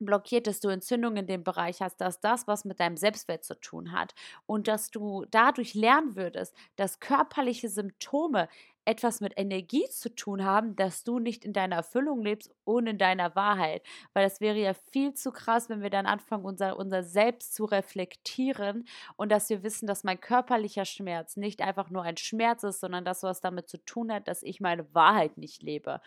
[0.00, 3.54] blockiert, dass du Entzündungen in dem Bereich hast, dass das was mit deinem Selbstwert zu
[3.60, 4.14] tun hat
[4.46, 8.48] und dass du dadurch lernen würdest, dass körperliche Symptome
[8.84, 12.98] etwas mit Energie zu tun haben, dass du nicht in deiner Erfüllung lebst und in
[12.98, 13.82] deiner Wahrheit.
[14.12, 17.64] Weil das wäre ja viel zu krass, wenn wir dann anfangen, unser, unser Selbst zu
[17.64, 22.80] reflektieren und dass wir wissen, dass mein körperlicher Schmerz nicht einfach nur ein Schmerz ist,
[22.80, 26.00] sondern dass was damit zu tun hat, dass ich meine Wahrheit nicht lebe.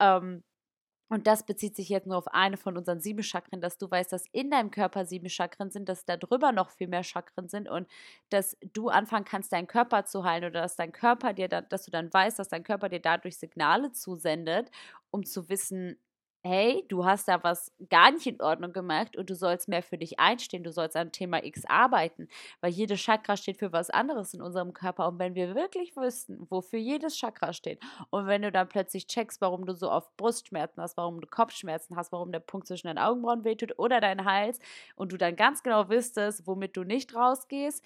[0.00, 0.42] Ähm,
[1.10, 4.12] und das bezieht sich jetzt nur auf eine von unseren sieben Chakren, dass du weißt,
[4.12, 7.68] dass in deinem Körper sieben Chakren sind, dass da drüber noch viel mehr Chakren sind
[7.68, 7.88] und
[8.30, 11.84] dass du anfangen kannst, deinen Körper zu heilen oder dass dein Körper dir, da, dass
[11.84, 14.70] du dann weißt, dass dein Körper dir dadurch Signale zusendet,
[15.10, 15.98] um zu wissen,
[16.42, 19.98] hey, du hast da was gar nicht in Ordnung gemacht und du sollst mehr für
[19.98, 22.28] dich einstehen, du sollst an Thema X arbeiten,
[22.60, 25.06] weil jedes Chakra steht für was anderes in unserem Körper.
[25.08, 29.40] Und wenn wir wirklich wüssten, wofür jedes Chakra steht und wenn du dann plötzlich checkst,
[29.42, 32.98] warum du so oft Brustschmerzen hast, warum du Kopfschmerzen hast, warum der Punkt zwischen deinen
[32.98, 34.58] Augenbrauen wehtut oder dein Hals
[34.96, 37.84] und du dann ganz genau wüsstest, womit du nicht rausgehst,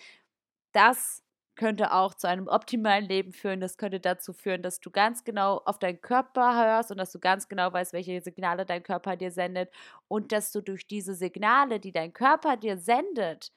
[0.72, 1.23] das
[1.56, 3.60] könnte auch zu einem optimalen Leben führen.
[3.60, 7.18] Das könnte dazu führen, dass du ganz genau auf deinen Körper hörst und dass du
[7.20, 9.70] ganz genau weißt, welche Signale dein Körper dir sendet
[10.08, 13.52] und dass du durch diese Signale, die dein Körper dir sendet,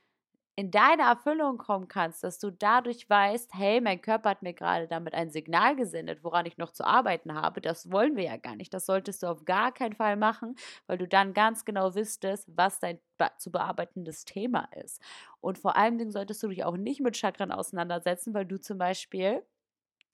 [0.59, 4.87] in deine Erfüllung kommen kannst, dass du dadurch weißt, hey, mein Körper hat mir gerade
[4.87, 7.61] damit ein Signal gesendet, woran ich noch zu arbeiten habe.
[7.61, 8.73] Das wollen wir ja gar nicht.
[8.73, 10.55] Das solltest du auf gar keinen Fall machen,
[10.87, 12.99] weil du dann ganz genau wüsstest, was dein
[13.37, 14.99] zu bearbeitendes Thema ist.
[15.41, 18.79] Und vor allen Dingen solltest du dich auch nicht mit Chakren auseinandersetzen, weil du zum
[18.79, 19.43] Beispiel,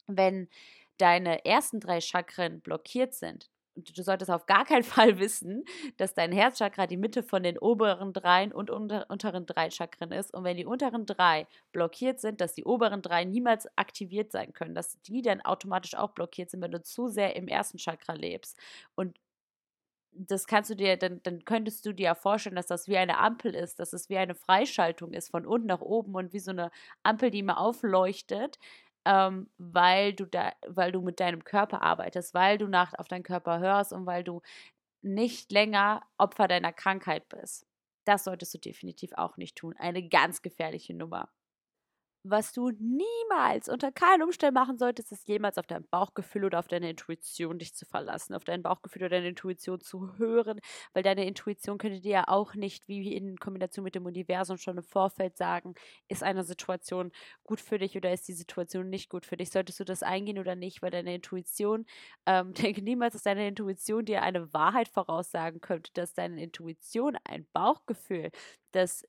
[0.07, 0.49] wenn
[0.97, 5.63] deine ersten drei Chakren blockiert sind, du solltest auf gar keinen Fall wissen,
[5.97, 10.33] dass dein Herzchakra die Mitte von den oberen drei und unter, unteren drei Chakren ist.
[10.33, 14.75] Und wenn die unteren drei blockiert sind, dass die oberen drei niemals aktiviert sein können,
[14.75, 18.57] dass die dann automatisch auch blockiert sind, wenn du zu sehr im ersten Chakra lebst.
[18.95, 19.17] Und
[20.15, 23.17] das kannst du dir, dann, dann könntest du dir ja vorstellen, dass das wie eine
[23.17, 26.51] Ampel ist, dass es wie eine Freischaltung ist von unten nach oben und wie so
[26.51, 26.71] eine
[27.03, 28.59] Ampel, die immer aufleuchtet
[29.05, 33.23] ähm, weil du da, weil du mit deinem Körper arbeitest, weil du nach auf deinen
[33.23, 34.41] Körper hörst und weil du
[35.01, 37.65] nicht länger Opfer deiner Krankheit bist.
[38.05, 39.75] Das solltest du definitiv auch nicht tun.
[39.77, 41.29] Eine ganz gefährliche Nummer
[42.23, 46.67] was du niemals unter keinen Umständen machen solltest, ist jemals auf dein Bauchgefühl oder auf
[46.67, 50.59] deine Intuition dich zu verlassen, auf dein Bauchgefühl oder deine Intuition zu hören,
[50.93, 54.77] weil deine Intuition könnte dir ja auch nicht, wie in Kombination mit dem Universum schon
[54.77, 55.73] im Vorfeld sagen,
[56.07, 57.11] ist eine Situation
[57.43, 59.49] gut für dich oder ist die Situation nicht gut für dich.
[59.51, 61.85] Solltest du das eingehen oder nicht, weil deine Intuition,
[62.25, 67.45] ähm, denke niemals, dass deine Intuition dir eine Wahrheit voraussagen könnte, dass deine Intuition ein
[67.53, 68.31] Bauchgefühl,
[68.71, 69.05] das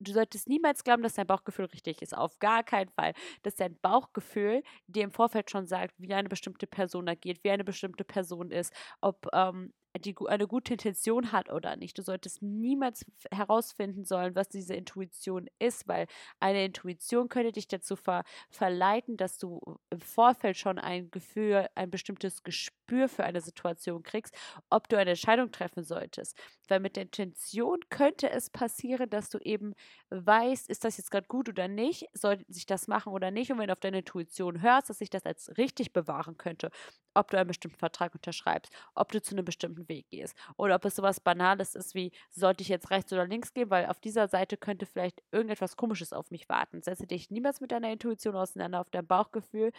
[0.00, 2.16] du solltest niemals glauben, dass dein Bauchgefühl richtig ist.
[2.16, 3.12] Auf gar keinen Fall.
[3.42, 7.64] Dass dein Bauchgefühl dir im Vorfeld schon sagt, wie eine bestimmte Person agiert, wie eine
[7.64, 11.98] bestimmte Person ist, ob, ähm, die eine gute Intention hat oder nicht.
[11.98, 16.06] Du solltest niemals herausfinden sollen, was diese Intuition ist, weil
[16.40, 21.90] eine Intuition könnte dich dazu ver verleiten, dass du im Vorfeld schon ein Gefühl, ein
[21.90, 24.34] bestimmtes Gespür für eine Situation kriegst,
[24.70, 26.36] ob du eine Entscheidung treffen solltest.
[26.68, 29.74] Weil mit der Intention könnte es passieren, dass du eben
[30.10, 33.50] weißt, ist das jetzt gerade gut oder nicht, soll sich das machen oder nicht.
[33.50, 36.70] Und wenn du auf deine Intuition hörst, dass sich das als richtig bewahren könnte,
[37.14, 40.84] ob du einen bestimmten Vertrag unterschreibst, ob du zu einem bestimmten Weg gehst oder ob
[40.84, 44.28] es sowas Banales ist wie, sollte ich jetzt rechts oder links gehen, weil auf dieser
[44.28, 46.82] Seite könnte vielleicht irgendetwas Komisches auf mich warten.
[46.82, 49.72] Setze dich niemals mit deiner Intuition auseinander, auf dein Bauchgefühl,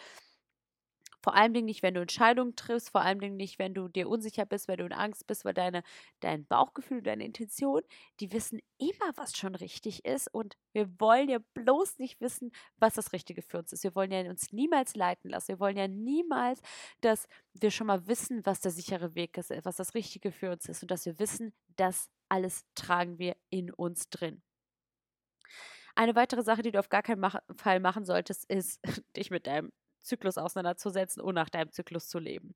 [1.22, 4.68] vor allem nicht, wenn du Entscheidungen triffst, vor allem nicht, wenn du dir unsicher bist,
[4.68, 5.82] wenn du in Angst bist, weil deine,
[6.20, 7.82] dein Bauchgefühl, deine Intention,
[8.20, 10.32] die wissen immer, was schon richtig ist.
[10.32, 13.84] Und wir wollen ja bloß nicht wissen, was das Richtige für uns ist.
[13.84, 15.48] Wir wollen ja uns niemals leiten lassen.
[15.48, 16.60] Wir wollen ja niemals,
[17.00, 20.66] dass wir schon mal wissen, was der sichere Weg ist, was das Richtige für uns
[20.66, 24.42] ist und dass wir wissen, das alles tragen wir in uns drin.
[25.94, 28.80] Eine weitere Sache, die du auf gar keinen Fall machen solltest, ist,
[29.16, 32.52] dich mit deinem Zyklus auseinanderzusetzen und nach deinem Zyklus zu leben.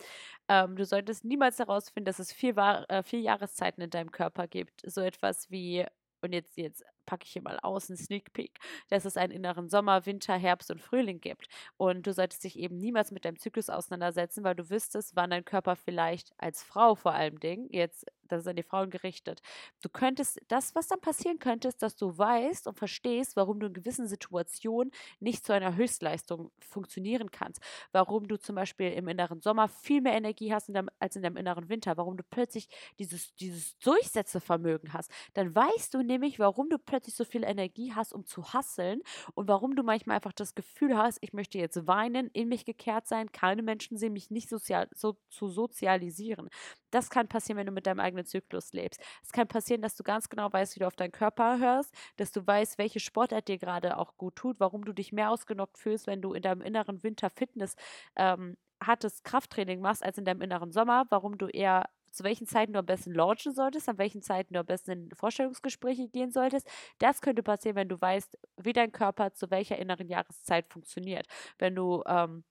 [0.48, 2.56] Ähm, du solltest niemals herausfinden, dass es vier,
[2.88, 4.82] äh, vier Jahreszeiten in deinem Körper gibt.
[4.84, 5.86] So etwas wie,
[6.22, 9.68] und jetzt, jetzt packe ich hier mal aus, einen Sneak Peek, dass es einen inneren
[9.68, 11.48] Sommer, Winter, Herbst und Frühling gibt.
[11.76, 15.44] Und du solltest dich eben niemals mit deinem Zyklus auseinandersetzen, weil du wüsstest, wann dein
[15.44, 19.40] Körper vielleicht als Frau vor allem Ding, jetzt, das ist an die Frauen gerichtet,
[19.82, 23.66] du könntest, das, was dann passieren könnte, ist, dass du weißt und verstehst, warum du
[23.66, 27.60] in gewissen Situationen nicht zu einer Höchstleistung funktionieren kannst.
[27.92, 31.22] Warum du zum Beispiel im inneren Sommer viel mehr Energie hast in deinem, als in
[31.22, 31.96] deinem inneren Winter.
[31.96, 35.10] Warum du plötzlich dieses, dieses Durchsetzevermögen hast.
[35.34, 39.02] Dann weißt du nämlich, warum du plötzlich plötzlich so viel Energie hast, um zu hasseln
[39.34, 43.06] und warum du manchmal einfach das Gefühl hast, ich möchte jetzt weinen, in mich gekehrt
[43.06, 46.48] sein, keine Menschen sehen mich nicht sozial, so zu sozialisieren.
[46.94, 49.00] Das kann passieren, wenn du mit deinem eigenen Zyklus lebst.
[49.20, 52.30] Es kann passieren, dass du ganz genau weißt, wie du auf deinen Körper hörst, dass
[52.30, 56.06] du weißt, welche Sportart dir gerade auch gut tut, warum du dich mehr ausgenockt fühlst,
[56.06, 57.74] wenn du in deinem inneren Winter Fitness
[58.14, 62.74] ähm, hartes Krafttraining machst als in deinem inneren Sommer, warum du eher zu welchen Zeiten
[62.74, 66.68] du am besten launchen solltest, an welchen Zeiten du am besten in Vorstellungsgespräche gehen solltest.
[66.98, 71.26] Das könnte passieren, wenn du weißt, wie dein Körper zu welcher inneren Jahreszeit funktioniert.
[71.58, 72.44] Wenn du ähm,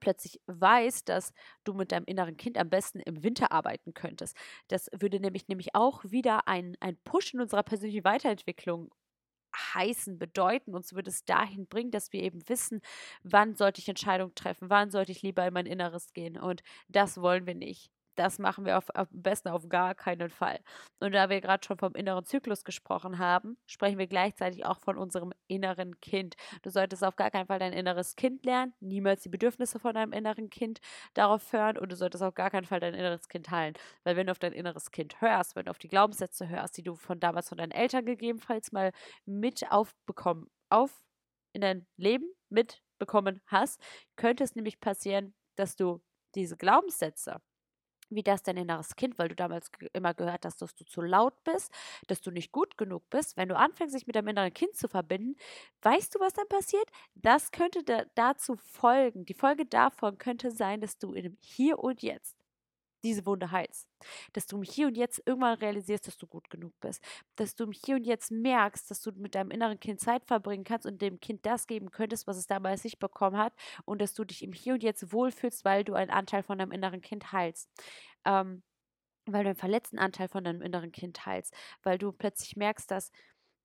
[0.00, 1.32] plötzlich weißt, dass
[1.64, 4.36] du mit deinem inneren Kind am besten im Winter arbeiten könntest.
[4.68, 8.90] Das würde nämlich nämlich auch wieder ein, Push in unserer persönlichen Weiterentwicklung
[9.74, 10.74] heißen, bedeuten.
[10.74, 12.80] Uns würde es dahin bringen, dass wir eben wissen,
[13.22, 16.38] wann sollte ich Entscheidungen treffen, wann sollte ich lieber in mein Inneres gehen.
[16.38, 20.58] Und das wollen wir nicht das machen wir auf, am besten auf gar keinen Fall.
[21.00, 24.98] Und da wir gerade schon vom inneren Zyklus gesprochen haben, sprechen wir gleichzeitig auch von
[24.98, 26.34] unserem inneren Kind.
[26.62, 30.12] Du solltest auf gar keinen Fall dein inneres Kind lernen, niemals die Bedürfnisse von deinem
[30.12, 30.80] inneren Kind
[31.14, 33.74] darauf hören und du solltest auf gar keinen Fall dein inneres Kind heilen.
[34.02, 36.82] Weil wenn du auf dein inneres Kind hörst, wenn du auf die Glaubenssätze hörst, die
[36.82, 38.92] du von damals von deinen Eltern gegebenenfalls mal
[39.26, 41.00] mit aufbekommen, auf
[41.52, 43.80] in dein Leben mitbekommen hast,
[44.16, 46.00] könnte es nämlich passieren, dass du
[46.34, 47.40] diese Glaubenssätze
[48.10, 51.34] wie das dein inneres Kind, weil du damals immer gehört hast, dass du zu laut
[51.44, 51.72] bist,
[52.06, 53.36] dass du nicht gut genug bist.
[53.36, 55.36] Wenn du anfängst, dich mit deinem inneren Kind zu verbinden,
[55.82, 56.88] weißt du, was dann passiert?
[57.14, 59.24] Das könnte da, dazu folgen.
[59.26, 62.37] Die Folge davon könnte sein, dass du dem Hier und Jetzt
[63.08, 63.88] diese Wunde heilst.
[64.32, 67.02] Dass du im Hier und Jetzt irgendwann realisierst, dass du gut genug bist.
[67.36, 70.64] Dass du im Hier und Jetzt merkst, dass du mit deinem inneren Kind Zeit verbringen
[70.64, 73.54] kannst und dem Kind das geben könntest, was es damals nicht bekommen hat.
[73.84, 76.72] Und dass du dich im Hier und Jetzt wohlfühlst, weil du einen Anteil von deinem
[76.72, 77.70] inneren Kind heilst.
[78.24, 78.62] Ähm,
[79.26, 81.54] weil du einen verletzten Anteil von deinem inneren Kind heilst.
[81.82, 83.10] Weil du plötzlich merkst, dass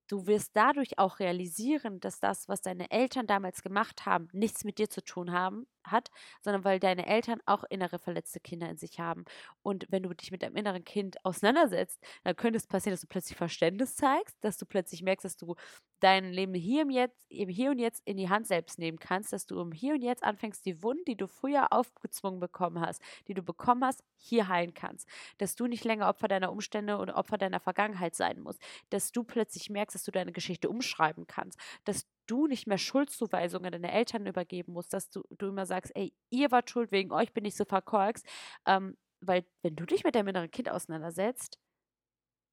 [0.09, 4.77] Du wirst dadurch auch realisieren, dass das, was deine Eltern damals gemacht haben, nichts mit
[4.77, 6.09] dir zu tun haben, hat,
[6.41, 9.25] sondern weil deine Eltern auch innere verletzte Kinder in sich haben.
[9.61, 13.07] Und wenn du dich mit deinem inneren Kind auseinandersetzt, dann könnte es passieren, dass du
[13.07, 15.55] plötzlich Verständnis zeigst, dass du plötzlich merkst, dass du
[16.03, 19.31] dein Leben hier im Jetzt, im Hier und Jetzt in die Hand selbst nehmen kannst,
[19.31, 23.01] dass du im Hier und Jetzt anfängst, die Wunden, die du früher aufgezwungen bekommen hast,
[23.27, 25.07] die du bekommen hast, hier heilen kannst.
[25.37, 28.61] Dass du nicht länger Opfer deiner Umstände oder Opfer deiner Vergangenheit sein musst.
[28.89, 31.57] Dass du plötzlich merkst, dass du deine Geschichte umschreiben kannst.
[31.85, 36.13] Dass du nicht mehr Schuldzuweisungen deinen Eltern übergeben musst, dass du, du immer sagst, ey,
[36.29, 38.25] ihr wart schuld, wegen euch bin ich so verkorkst.
[38.65, 41.59] Ähm, weil wenn du dich mit deinem inneren Kind auseinandersetzt,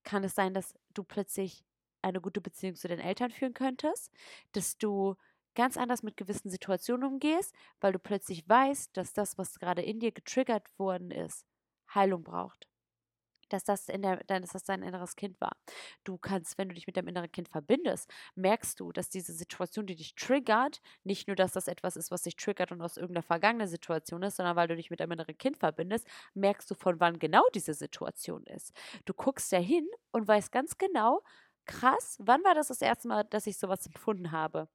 [0.05, 1.65] kann es sein, dass du plötzlich
[2.03, 4.11] eine gute Beziehung zu den Eltern führen könntest,
[4.53, 5.17] dass du
[5.55, 10.01] ganz anders mit gewissen Situationen umgehst, weil du plötzlich weißt, dass das, was gerade in
[10.01, 11.45] dir getriggert worden ist,
[11.95, 12.70] Heilung braucht.
[13.53, 15.53] Dass das, in der, dass das dein inneres Kind war.
[16.05, 19.87] Du kannst, wenn du dich mit deinem inneren Kind verbindest, merkst du, dass diese Situation,
[19.87, 23.23] die dich triggert, nicht nur, dass das etwas ist, was dich triggert und aus irgendeiner
[23.23, 27.01] vergangenen Situation ist, sondern weil du dich mit deinem inneren Kind verbindest, merkst du, von
[27.01, 28.73] wann genau diese Situation ist.
[29.05, 31.23] Du guckst ja hin und weißt ganz genau,
[31.67, 34.69] krass, wann war das das erste Mal, dass ich sowas empfunden habe?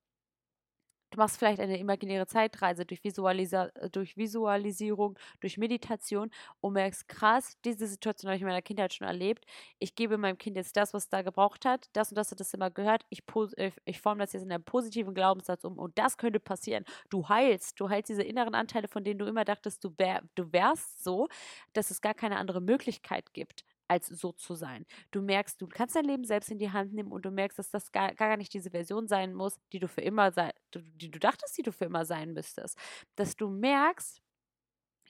[1.15, 7.57] Du machst vielleicht eine imaginäre Zeitreise durch, Visualisa durch Visualisierung, durch Meditation und merkst, krass,
[7.63, 9.45] diese Situation habe ich in meiner Kindheit schon erlebt.
[9.79, 11.87] Ich gebe meinem Kind jetzt das, was es da gebraucht hat.
[11.93, 13.05] Das und das hat es immer gehört.
[13.07, 13.23] Ich,
[13.55, 16.83] ich, ich forme das jetzt in einen positiven Glaubenssatz um und das könnte passieren.
[17.09, 17.79] Du heilst.
[17.79, 21.29] Du heilst diese inneren Anteile, von denen du immer dachtest, du, wär, du wärst so,
[21.71, 24.85] dass es gar keine andere Möglichkeit gibt als so zu sein.
[25.11, 27.69] Du merkst, du kannst dein Leben selbst in die Hand nehmen und du merkst, dass
[27.69, 31.19] das gar, gar nicht diese Version sein muss, die du für immer sein, die du
[31.19, 32.77] dachtest, die du für immer sein müsstest.
[33.15, 34.21] Dass du merkst,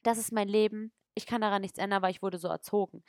[0.04, 3.04] das ist mein Leben, ich kann daran nichts ändern, weil ich wurde so erzogen.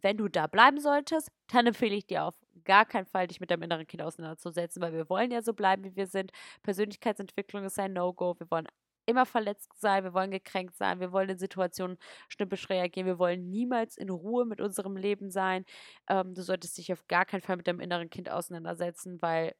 [0.00, 3.50] Wenn du da bleiben solltest, dann empfehle ich dir auf gar keinen Fall, dich mit
[3.50, 6.30] deinem inneren Kind auseinanderzusetzen, weil wir wollen ja so bleiben, wie wir sind.
[6.62, 8.36] Persönlichkeitsentwicklung ist ein No-Go.
[8.38, 8.68] Wir wollen
[9.08, 11.98] immer verletzt sein, wir wollen gekränkt sein, wir wollen in Situationen
[12.28, 15.64] schnippisch reagieren, wir wollen niemals in Ruhe mit unserem Leben sein.
[16.08, 19.54] Ähm, du solltest dich auf gar keinen Fall mit deinem inneren Kind auseinandersetzen, weil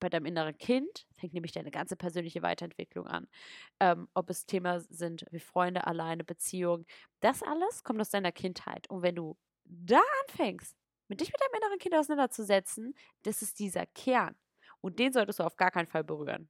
[0.00, 3.28] bei deinem inneren Kind fängt nämlich deine ganze persönliche Weiterentwicklung an.
[3.80, 6.84] Ähm, ob es Themen sind wie Freunde, alleine, Beziehung,
[7.20, 8.90] das alles kommt aus deiner Kindheit.
[8.90, 10.76] Und wenn du da anfängst,
[11.08, 14.34] mit dich mit deinem inneren Kind auseinanderzusetzen, das ist dieser Kern.
[14.80, 16.48] Und den solltest du auf gar keinen Fall berühren.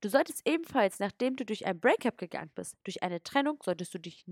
[0.00, 3.98] Du solltest ebenfalls, nachdem du durch ein Breakup gegangen bist, durch eine Trennung, solltest du
[3.98, 4.26] dich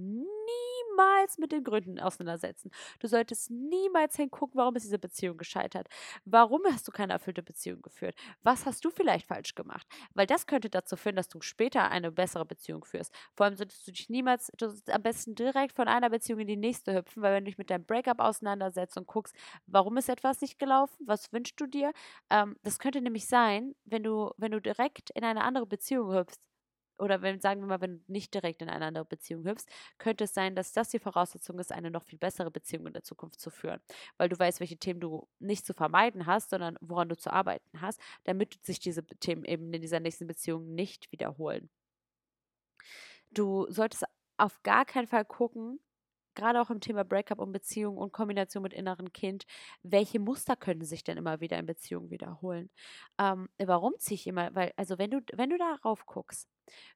[0.47, 2.71] niemals mit den Gründen auseinandersetzen.
[3.01, 5.89] Du solltest niemals hingucken, warum ist diese Beziehung gescheitert.
[6.25, 8.15] Warum hast du keine erfüllte Beziehung geführt?
[8.43, 9.87] Was hast du vielleicht falsch gemacht?
[10.15, 13.15] Weil das könnte dazu führen, dass du später eine bessere Beziehung führst.
[13.35, 16.57] Vor allem solltest du dich niemals, du am besten direkt von einer Beziehung in die
[16.57, 19.35] nächste hüpfen, weil wenn du dich mit deinem Breakup auseinandersetzt und guckst,
[19.67, 21.93] warum ist etwas nicht gelaufen, was wünschst du dir,
[22.31, 26.41] ähm, das könnte nämlich sein, wenn du, wenn du direkt in eine andere Beziehung hüpfst,
[26.99, 29.67] oder wenn, sagen wir mal, wenn du nicht direkt in eine andere Beziehung hüpfst,
[29.99, 33.03] könnte es sein, dass das die Voraussetzung ist, eine noch viel bessere Beziehung in der
[33.03, 33.81] Zukunft zu führen.
[34.17, 37.81] Weil du weißt, welche Themen du nicht zu vermeiden hast, sondern woran du zu arbeiten
[37.81, 41.71] hast, damit sich diese Themen eben in dieser nächsten Beziehung nicht wiederholen.
[43.31, 44.05] Du solltest
[44.37, 45.81] auf gar keinen Fall gucken,
[46.35, 49.45] gerade auch im Thema Breakup und Beziehung und Kombination mit inneren Kind,
[49.83, 52.71] welche Muster können sich denn immer wieder in Beziehungen wiederholen?
[53.19, 54.55] Ähm, warum ziehe ich immer?
[54.55, 56.49] Weil, also wenn du, wenn du darauf guckst,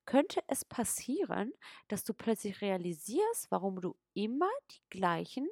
[0.07, 1.53] könnte es passieren,
[1.89, 5.49] dass du plötzlich realisierst, warum du immer die gleichen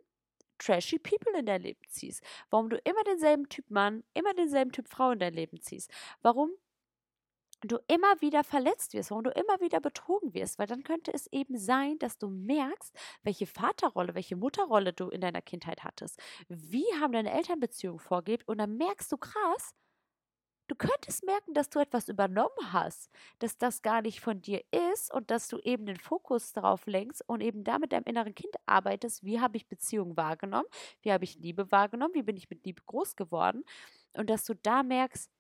[0.59, 2.23] trashy People in dein Leben ziehst.
[2.51, 5.91] Warum du immer denselben Typ Mann, immer denselben Typ Frau in dein Leben ziehst.
[6.23, 6.51] Warum
[7.69, 11.27] du immer wieder verletzt wirst, warum du immer wieder betrogen wirst, weil dann könnte es
[11.33, 16.21] eben sein, dass du merkst, welche Vaterrolle, welche Mutterrolle du in deiner Kindheit hattest.
[16.49, 18.49] Wie haben deine Elternbeziehungen vorgelebt?
[18.49, 19.75] Und dann merkst du krass,
[20.69, 24.63] du könntest merken, dass du etwas übernommen hast, dass das gar nicht von dir
[24.95, 28.55] ist und dass du eben den Fokus darauf lenkst und eben damit deinem inneren Kind
[28.67, 30.69] arbeitest, wie habe ich Beziehung wahrgenommen,
[31.03, 33.65] wie habe ich Liebe wahrgenommen, wie bin ich mit Liebe groß geworden?
[34.15, 35.31] Und dass du da merkst,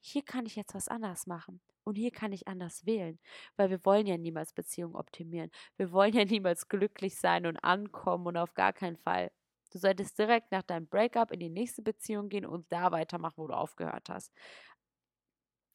[0.00, 1.60] hier kann ich jetzt was anders machen.
[1.86, 3.18] Und hier kann ich anders wählen,
[3.56, 5.50] weil wir wollen ja niemals Beziehungen optimieren.
[5.76, 9.30] Wir wollen ja niemals glücklich sein und ankommen und auf gar keinen Fall.
[9.72, 13.46] Du solltest direkt nach deinem Breakup in die nächste Beziehung gehen und da weitermachen, wo
[13.46, 14.32] du aufgehört hast.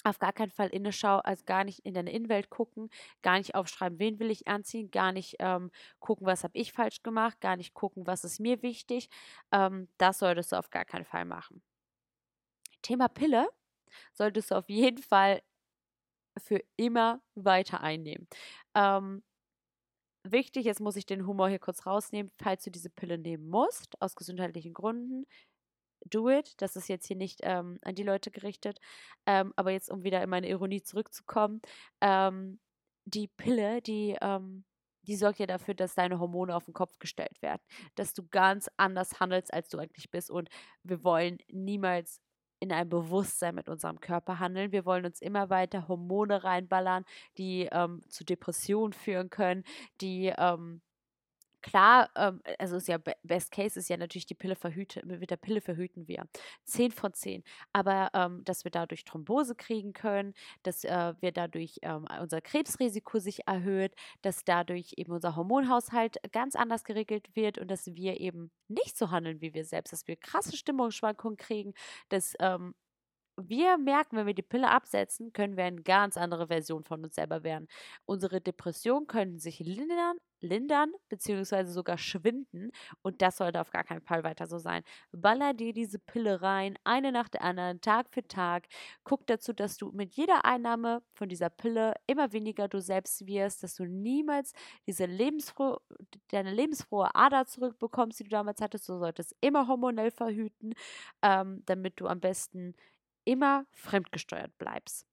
[0.03, 2.89] Auf gar keinen Fall Innenschau, also gar nicht in deine Innenwelt gucken,
[3.21, 7.03] gar nicht aufschreiben, wen will ich anziehen, gar nicht ähm, gucken, was habe ich falsch
[7.03, 9.09] gemacht, gar nicht gucken, was ist mir wichtig.
[9.51, 11.61] Ähm, das solltest du auf gar keinen Fall machen.
[12.81, 13.47] Thema Pille
[14.13, 15.41] solltest du auf jeden Fall
[16.37, 18.27] für immer weiter einnehmen.
[18.75, 19.23] Ähm,
[20.23, 24.01] wichtig, jetzt muss ich den Humor hier kurz rausnehmen, falls du diese Pille nehmen musst,
[24.01, 25.25] aus gesundheitlichen Gründen,
[26.05, 26.53] do it.
[26.61, 28.79] Das ist jetzt hier nicht ähm, an die Leute gerichtet.
[29.25, 31.61] Ähm, aber jetzt, um wieder in meine Ironie zurückzukommen,
[32.01, 32.59] ähm,
[33.05, 34.65] die Pille, die, ähm,
[35.03, 37.61] die sorgt ja dafür, dass deine Hormone auf den Kopf gestellt werden.
[37.95, 40.29] Dass du ganz anders handelst, als du eigentlich bist.
[40.31, 40.49] Und
[40.83, 42.21] wir wollen niemals
[42.61, 44.71] in ein Bewusstsein mit unserem Körper handeln.
[44.71, 47.05] Wir wollen uns immer weiter Hormone reinballern,
[47.37, 49.63] die ähm, zu Depressionen führen können,
[49.99, 50.81] die ähm,
[51.61, 55.37] Klar, ähm, also ist ja Best Case ist ja natürlich die Pille verhüten, mit der
[55.37, 56.25] Pille verhüten wir.
[56.65, 57.43] 10 von 10.
[57.73, 60.33] Aber ähm, dass wir dadurch Thrombose kriegen können,
[60.63, 66.55] dass äh, wir dadurch ähm, unser Krebsrisiko sich erhöht, dass dadurch eben unser Hormonhaushalt ganz
[66.55, 70.15] anders geregelt wird und dass wir eben nicht so handeln wie wir selbst, dass wir
[70.15, 71.73] krasse Stimmungsschwankungen kriegen,
[72.09, 72.73] dass ähm,
[73.37, 77.15] wir merken, wenn wir die Pille absetzen, können wir eine ganz andere Version von uns
[77.15, 77.67] selber werden.
[78.05, 81.65] Unsere Depressionen können sich lindern, lindern bzw.
[81.65, 82.71] sogar schwinden
[83.01, 84.83] und das sollte auf gar keinen Fall weiter so sein.
[85.11, 88.67] Baller dir diese Pille rein, eine nach der anderen, Tag für Tag.
[89.03, 93.63] Guck dazu, dass du mit jeder Einnahme von dieser Pille immer weniger du selbst wirst,
[93.63, 94.53] dass du niemals
[94.87, 95.79] diese lebensfrohe,
[96.29, 98.87] deine lebensfrohe Ader zurückbekommst, die du damals hattest.
[98.89, 100.73] Du solltest immer hormonell verhüten,
[101.21, 102.75] ähm, damit du am besten
[103.25, 105.10] immer fremdgesteuert bleibst.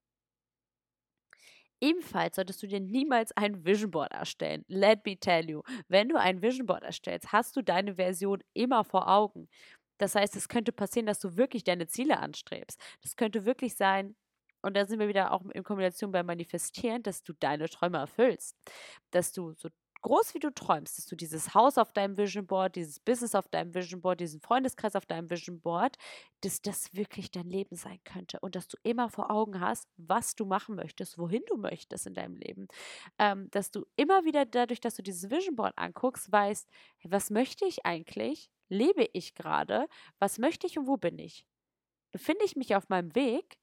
[1.80, 4.64] Ebenfalls solltest du dir niemals ein Vision Board erstellen.
[4.68, 8.84] Let me tell you, wenn du ein Vision Board erstellst, hast du deine Version immer
[8.84, 9.48] vor Augen.
[9.98, 12.80] Das heißt, es könnte passieren, dass du wirklich deine Ziele anstrebst.
[13.02, 14.16] Das könnte wirklich sein,
[14.62, 18.56] und da sind wir wieder auch in Kombination beim Manifestieren, dass du deine Träume erfüllst.
[19.12, 19.68] Dass du so
[20.02, 23.48] groß wie du träumst, dass du dieses Haus auf deinem Vision Board, dieses Business auf
[23.48, 25.96] deinem Vision Board, diesen Freundeskreis auf deinem Vision Board,
[26.42, 30.34] dass das wirklich dein Leben sein könnte und dass du immer vor Augen hast, was
[30.34, 32.68] du machen möchtest, wohin du möchtest in deinem Leben.
[33.18, 36.68] Ähm, dass du immer wieder dadurch, dass du dieses Vision Board anguckst, weißt,
[37.04, 38.50] was möchte ich eigentlich?
[38.68, 39.88] Lebe ich gerade?
[40.18, 41.46] Was möchte ich und wo bin ich?
[42.12, 43.58] Befinde ich mich auf meinem Weg?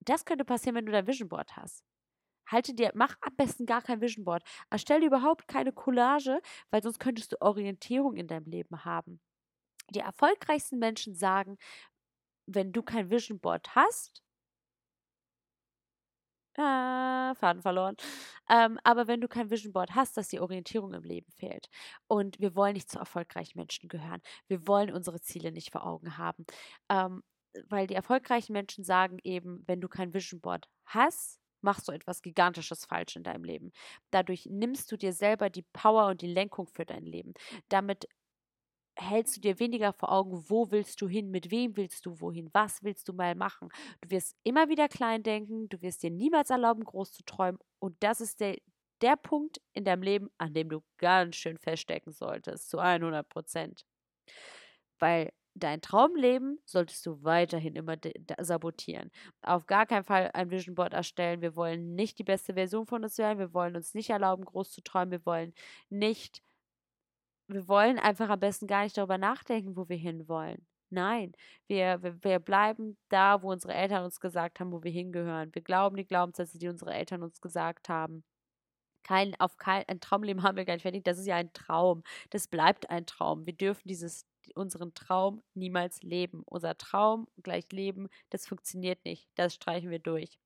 [0.00, 1.84] Das könnte passieren, wenn du dein Vision Board hast.
[2.52, 4.42] Halte dir, mach am besten gar kein Vision Board.
[4.70, 6.40] Erstell überhaupt keine Collage,
[6.70, 9.20] weil sonst könntest du Orientierung in deinem Leben haben.
[9.90, 11.58] Die erfolgreichsten Menschen sagen,
[12.46, 14.22] wenn du kein Vision Board hast,
[16.58, 17.96] Ah, Faden verloren.
[18.50, 21.68] Ähm, aber wenn du kein Vision Board hast, dass die Orientierung im Leben fehlt.
[22.08, 24.20] Und wir wollen nicht zu erfolgreichen Menschen gehören.
[24.48, 26.44] Wir wollen unsere Ziele nicht vor Augen haben.
[26.90, 27.22] Ähm,
[27.68, 32.22] weil die erfolgreichen Menschen sagen eben, wenn du kein Vision Board hast, machst du etwas
[32.22, 33.72] Gigantisches falsch in deinem Leben.
[34.10, 37.34] Dadurch nimmst du dir selber die Power und die Lenkung für dein Leben.
[37.68, 38.06] Damit
[38.96, 42.50] hältst du dir weniger vor Augen, wo willst du hin, mit wem willst du wohin,
[42.52, 43.68] was willst du mal machen.
[44.00, 47.58] Du wirst immer wieder klein denken, du wirst dir niemals erlauben, groß zu träumen.
[47.78, 48.58] Und das ist der,
[49.00, 53.84] der Punkt in deinem Leben, an dem du ganz schön feststecken solltest, zu 100 Prozent.
[54.98, 57.96] Weil dein Traumleben solltest du weiterhin immer
[58.40, 59.10] sabotieren.
[59.42, 61.42] Auf gar keinen Fall ein Vision Board erstellen.
[61.42, 63.38] Wir wollen nicht die beste Version von uns werden.
[63.38, 65.12] Wir wollen uns nicht erlauben, groß zu träumen.
[65.12, 65.54] Wir wollen
[65.90, 66.42] nicht,
[67.48, 70.66] wir wollen einfach am besten gar nicht darüber nachdenken, wo wir hinwollen.
[70.90, 71.32] Nein,
[71.68, 75.54] wir, wir, wir bleiben da, wo unsere Eltern uns gesagt haben, wo wir hingehören.
[75.54, 78.24] Wir glauben die Glaubenssätze, die unsere Eltern uns gesagt haben.
[79.04, 81.04] Kein, auf kein, ein Traumleben haben wir gar nicht fertig.
[81.04, 82.02] Das ist ja ein Traum.
[82.30, 83.46] Das bleibt ein Traum.
[83.46, 84.26] Wir dürfen dieses
[84.56, 86.42] unseren Traum niemals leben.
[86.44, 89.28] Unser Traum gleich Leben, das funktioniert nicht.
[89.34, 90.38] Das streichen wir durch.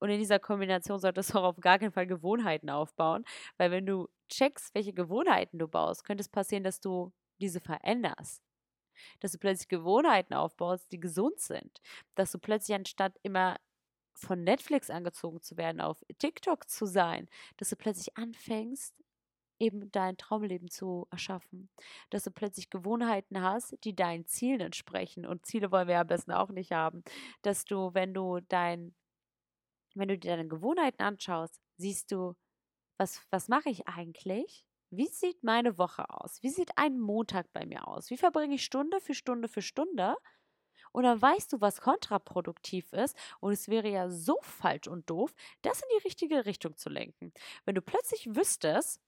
[0.00, 3.24] Und in dieser Kombination solltest du auch auf gar keinen Fall Gewohnheiten aufbauen,
[3.56, 8.42] weil wenn du checkst, welche Gewohnheiten du baust, könnte es passieren, dass du diese veränderst.
[9.20, 11.80] Dass du plötzlich Gewohnheiten aufbaust, die gesund sind.
[12.14, 13.56] Dass du plötzlich anstatt immer
[14.14, 18.94] von Netflix angezogen zu werden, auf TikTok zu sein, dass du plötzlich anfängst,
[19.58, 21.68] eben dein Traumleben zu erschaffen.
[22.10, 25.26] Dass du plötzlich Gewohnheiten hast, die deinen Zielen entsprechen.
[25.26, 27.02] Und Ziele wollen wir ja am besten auch nicht haben.
[27.42, 28.94] Dass du, wenn du dein,
[29.94, 32.34] wenn du dir deine Gewohnheiten anschaust, siehst du,
[32.98, 34.64] was, was mache ich eigentlich?
[34.90, 36.42] Wie sieht meine Woche aus?
[36.42, 38.10] Wie sieht ein Montag bei mir aus?
[38.10, 40.16] Wie verbringe ich Stunde für Stunde für Stunde?
[40.92, 43.16] Und dann weißt du, was kontraproduktiv ist.
[43.40, 47.32] Und es wäre ja so falsch und doof, das in die richtige Richtung zu lenken.
[47.64, 49.00] Wenn du plötzlich wüsstest,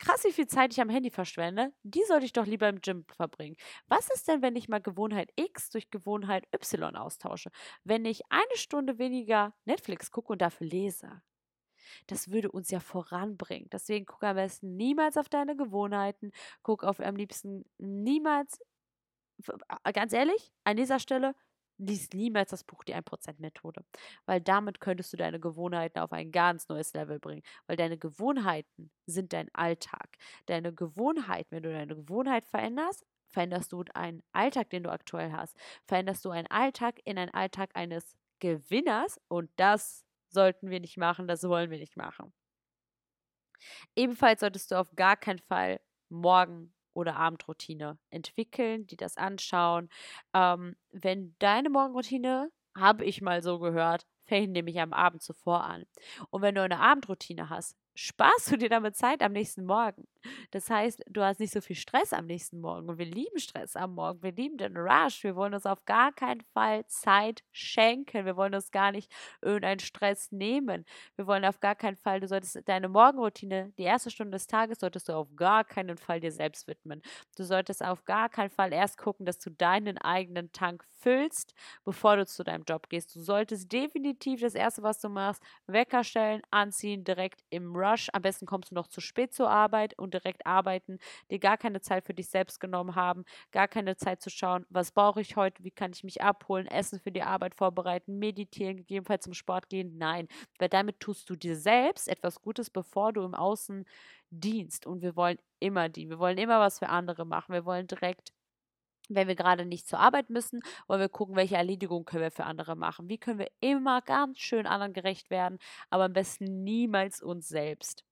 [0.00, 3.04] krass, wie viel Zeit ich am Handy verschwende, die sollte ich doch lieber im Gym
[3.16, 3.56] verbringen.
[3.86, 7.50] Was ist denn, wenn ich mal Gewohnheit X durch Gewohnheit Y austausche?
[7.84, 11.22] Wenn ich eine Stunde weniger Netflix gucke und dafür lese?
[12.06, 13.68] Das würde uns ja voranbringen.
[13.72, 16.32] Deswegen guck am besten niemals auf deine Gewohnheiten.
[16.62, 18.60] Guck auf am liebsten niemals,
[19.92, 21.34] ganz ehrlich, an dieser Stelle,
[21.80, 23.84] lies niemals das Buch Die 1%-Methode,
[24.26, 28.90] weil damit könntest du deine Gewohnheiten auf ein ganz neues Level bringen, weil deine Gewohnheiten
[29.06, 30.16] sind dein Alltag.
[30.46, 35.56] Deine Gewohnheit, wenn du deine Gewohnheit veränderst, veränderst du einen Alltag, den du aktuell hast,
[35.86, 41.28] veränderst du einen Alltag in einen Alltag eines Gewinners und das sollten wir nicht machen,
[41.28, 42.32] das wollen wir nicht machen.
[43.94, 49.88] Ebenfalls solltest du auf gar keinen Fall morgen oder Abendroutine entwickeln, die das anschauen.
[50.34, 55.84] Ähm, wenn deine Morgenroutine, habe ich mal so gehört, fängt nämlich am Abend zuvor an.
[56.30, 60.06] Und wenn du eine Abendroutine hast, sparst du dir damit Zeit am nächsten Morgen.
[60.50, 62.88] Das heißt, du hast nicht so viel Stress am nächsten Morgen.
[62.88, 64.22] Und wir lieben Stress am Morgen.
[64.22, 65.22] Wir lieben den Rush.
[65.22, 68.24] Wir wollen uns auf gar keinen Fall Zeit schenken.
[68.24, 70.84] Wir wollen uns gar nicht irgendeinen Stress nehmen.
[71.16, 74.78] Wir wollen auf gar keinen Fall, du solltest deine Morgenroutine, die erste Stunde des Tages,
[74.80, 77.02] solltest du auf gar keinen Fall dir selbst widmen.
[77.36, 82.16] Du solltest auf gar keinen Fall erst gucken, dass du deinen eigenen Tank füllst, bevor
[82.16, 83.14] du zu deinem Job gehst.
[83.14, 88.08] Du solltest definitiv das erste, was du machst, Wecker stellen, anziehen, direkt im Rush Rush.
[88.12, 90.98] Am besten kommst du noch zu spät zur Arbeit und direkt arbeiten,
[91.30, 94.92] dir gar keine Zeit für dich selbst genommen haben, gar keine Zeit zu schauen, was
[94.92, 99.24] brauche ich heute, wie kann ich mich abholen, Essen für die Arbeit vorbereiten, meditieren, gegebenenfalls
[99.24, 99.98] zum Sport gehen.
[99.98, 100.28] Nein,
[100.58, 103.84] weil damit tust du dir selbst etwas Gutes, bevor du im Außen
[104.30, 104.86] dienst.
[104.86, 107.52] Und wir wollen immer die, wir wollen immer was für andere machen.
[107.52, 108.32] Wir wollen direkt
[109.14, 112.44] wenn wir gerade nicht zur Arbeit müssen, wollen wir gucken, welche Erledigung können wir für
[112.44, 113.08] andere machen.
[113.08, 115.58] Wie können wir immer ganz schön anderen gerecht werden,
[115.90, 118.04] aber am besten niemals uns selbst.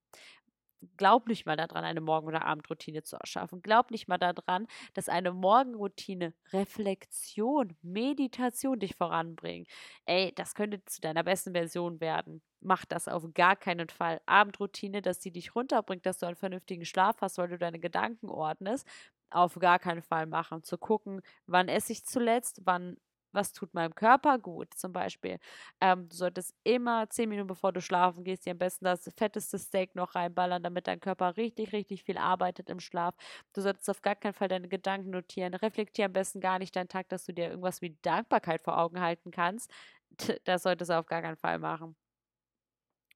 [0.97, 3.63] Glaub nicht mal daran, eine Morgen- oder Abendroutine zu erschaffen.
[3.63, 9.69] Glaub nicht mal daran, dass eine Morgenroutine Reflexion, Meditation dich voranbringt.
[10.07, 12.43] Ey, das könnte zu deiner besten Version werden.
[12.61, 14.21] Mach das auf gar keinen Fall.
[14.27, 18.29] Abendroutine, dass sie dich runterbringt, dass du einen vernünftigen Schlaf hast, weil du deine Gedanken
[18.29, 18.87] ordnest
[19.31, 20.63] auf gar keinen Fall machen.
[20.63, 22.97] Zu gucken, wann esse ich zuletzt, wann,
[23.33, 25.39] was tut meinem Körper gut, zum Beispiel.
[25.81, 29.59] Ähm, du solltest immer zehn Minuten bevor du schlafen gehst, dir am besten das fetteste
[29.59, 33.15] Steak noch reinballern, damit dein Körper richtig, richtig viel arbeitet im Schlaf.
[33.53, 35.55] Du solltest auf gar keinen Fall deine Gedanken notieren.
[35.55, 39.01] Reflektier am besten gar nicht deinen Tag, dass du dir irgendwas wie Dankbarkeit vor Augen
[39.01, 39.71] halten kannst.
[40.45, 41.95] Das solltest du auf gar keinen Fall machen.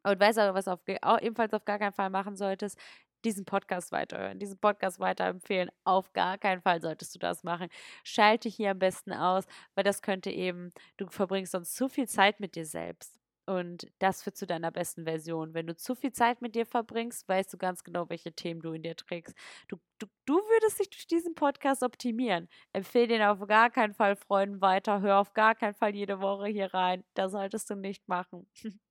[0.04, 2.78] Und weißt du, was auf, auch ebenfalls auf gar keinen Fall machen solltest?
[3.24, 5.70] Diesen Podcast weiterhören, diesen Podcast weiterempfehlen.
[5.84, 7.68] Auf gar keinen Fall solltest du das machen.
[8.04, 9.44] Schalte hier am besten aus,
[9.74, 13.22] weil das könnte eben, du verbringst sonst zu viel Zeit mit dir selbst.
[13.46, 15.52] Und das führt zu deiner besten Version.
[15.52, 18.72] Wenn du zu viel Zeit mit dir verbringst, weißt du ganz genau, welche Themen du
[18.72, 19.34] in dir trägst.
[19.68, 22.48] Du, du, du würdest dich durch diesen Podcast optimieren.
[22.72, 25.00] Empfehle den auf gar keinen Fall Freunden weiter.
[25.00, 27.04] Hör auf gar keinen Fall jede Woche hier rein.
[27.14, 28.46] Das solltest du nicht machen.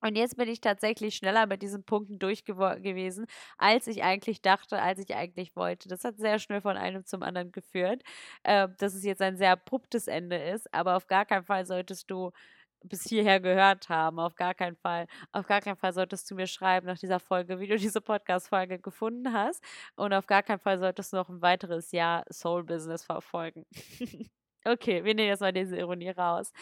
[0.00, 3.26] Und jetzt bin ich tatsächlich schneller mit diesen Punkten durch gewesen,
[3.58, 5.88] als ich eigentlich dachte, als ich eigentlich wollte.
[5.88, 8.02] Das hat sehr schnell von einem zum anderen geführt,
[8.42, 10.72] äh, dass es jetzt ein sehr abruptes Ende ist.
[10.74, 12.30] Aber auf gar keinen Fall solltest du
[12.84, 14.18] bis hierher gehört haben.
[14.18, 15.06] Auf gar keinen Fall.
[15.32, 18.78] Auf gar keinen Fall solltest du mir schreiben nach dieser Folge, wie du diese Podcast-Folge
[18.78, 19.62] gefunden hast.
[19.96, 23.64] Und auf gar keinen Fall solltest du noch ein weiteres Jahr Soul Business verfolgen.
[24.68, 26.52] Okay, wir nehmen jetzt mal diese Ironie raus.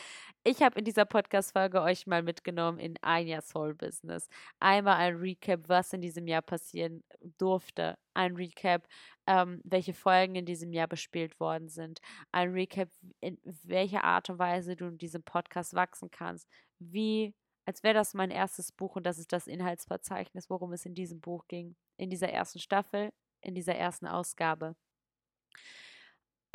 [0.42, 4.28] Ich habe in dieser Podcast-Folge euch mal mitgenommen in ein Jahr Soul Business.
[4.60, 7.02] Einmal ein Recap, was in diesem Jahr passieren
[7.38, 7.96] durfte.
[8.12, 8.86] Ein Recap,
[9.26, 12.00] ähm, welche Folgen in diesem Jahr bespielt worden sind.
[12.30, 12.90] Ein Recap,
[13.20, 16.46] in welcher Art und Weise du in diesem Podcast wachsen kannst.
[16.78, 17.34] Wie,
[17.64, 21.22] als wäre das mein erstes Buch und das ist das Inhaltsverzeichnis, worum es in diesem
[21.22, 21.74] Buch ging.
[21.96, 24.76] In dieser ersten Staffel, in dieser ersten Ausgabe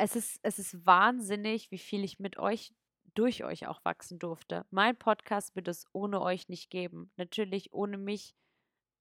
[0.00, 2.72] es ist, es ist wahnsinnig, wie viel ich mit euch,
[3.14, 4.64] durch euch auch wachsen durfte.
[4.70, 7.12] Mein Podcast wird es ohne euch nicht geben.
[7.16, 8.34] Natürlich ohne mich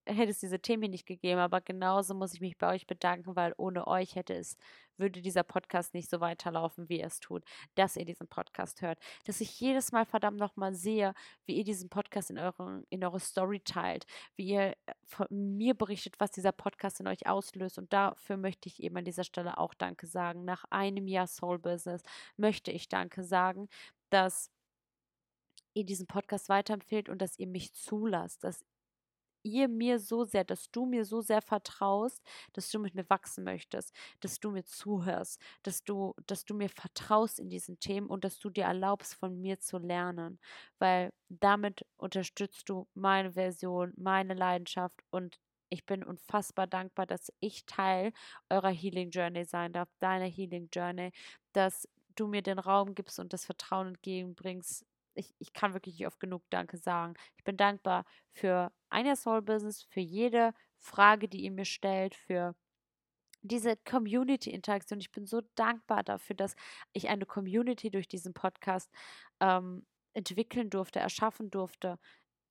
[0.06, 3.36] hätte es diese Themen hier nicht gegeben, aber genauso muss ich mich bei euch bedanken,
[3.36, 4.58] weil ohne euch hätte es,
[4.98, 7.44] würde dieser Podcast nicht so weiterlaufen, wie er es tut,
[7.76, 9.00] dass ihr diesen Podcast hört.
[9.26, 11.14] Dass ich jedes Mal verdammt nochmal sehe,
[11.46, 15.74] wie ihr diesen Podcast in, euren, in eure Story teilt, wie ihr äh, von mir
[15.74, 17.78] berichtet, was dieser Podcast in euch auslöst.
[17.78, 20.44] Und dafür möchte ich eben an dieser Stelle auch Danke sagen.
[20.46, 22.02] Nach einem Jahr Soul Business
[22.38, 23.70] möchte ich Danke sagen,
[24.10, 24.52] dass
[25.74, 28.66] ihr diesen Podcast weiterempfehlt und dass ihr mich zulasst, dass
[29.44, 32.22] ihr mir so sehr, dass du mir so sehr vertraust,
[32.54, 36.70] dass du mit mir wachsen möchtest, dass du mir zuhörst, dass du, dass du mir
[36.70, 40.40] vertraust in diesen Themen und dass du dir erlaubst, von mir zu lernen.
[40.80, 47.66] Weil damit unterstützt du meine Version, meine Leidenschaft und ich bin unfassbar dankbar, dass ich
[47.66, 48.12] Teil
[48.50, 51.12] eurer Healing Journey sein darf, deiner Healing Journey,
[51.54, 54.86] dass du mir den Raum gibst und das Vertrauen entgegenbringst,
[55.20, 57.14] ich, ich kann wirklich nicht oft genug Danke sagen.
[57.38, 62.56] Ich bin dankbar für ein Soul Business, für jede Frage, die ihr mir stellt, für
[63.42, 65.00] diese Community-Interaktion.
[65.00, 66.56] Ich bin so dankbar dafür, dass
[66.94, 68.90] ich eine Community durch diesen Podcast
[69.40, 72.00] ähm, entwickeln durfte, erschaffen durfte.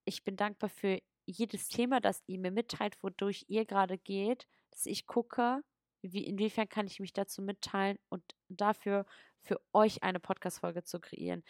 [0.04, 4.86] Ich bin dankbar für jedes Thema, das ihr mir mitteilt, wodurch ihr gerade geht, dass
[4.86, 5.62] ich gucke,
[6.02, 9.04] wie, inwiefern kann ich mich dazu mitteilen und dafür
[9.42, 11.42] für euch eine Podcast-Folge zu kreieren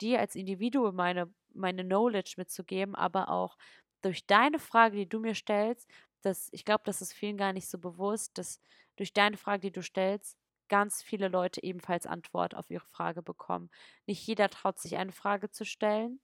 [0.00, 3.56] dir als Individuum meine, meine Knowledge mitzugeben, aber auch
[4.02, 5.88] durch deine Frage, die du mir stellst,
[6.22, 8.60] dass ich glaube, das ist vielen gar nicht so bewusst, dass
[8.96, 10.36] durch deine Frage, die du stellst,
[10.68, 13.70] ganz viele Leute ebenfalls Antwort auf ihre Frage bekommen.
[14.06, 16.20] Nicht jeder traut sich eine Frage zu stellen.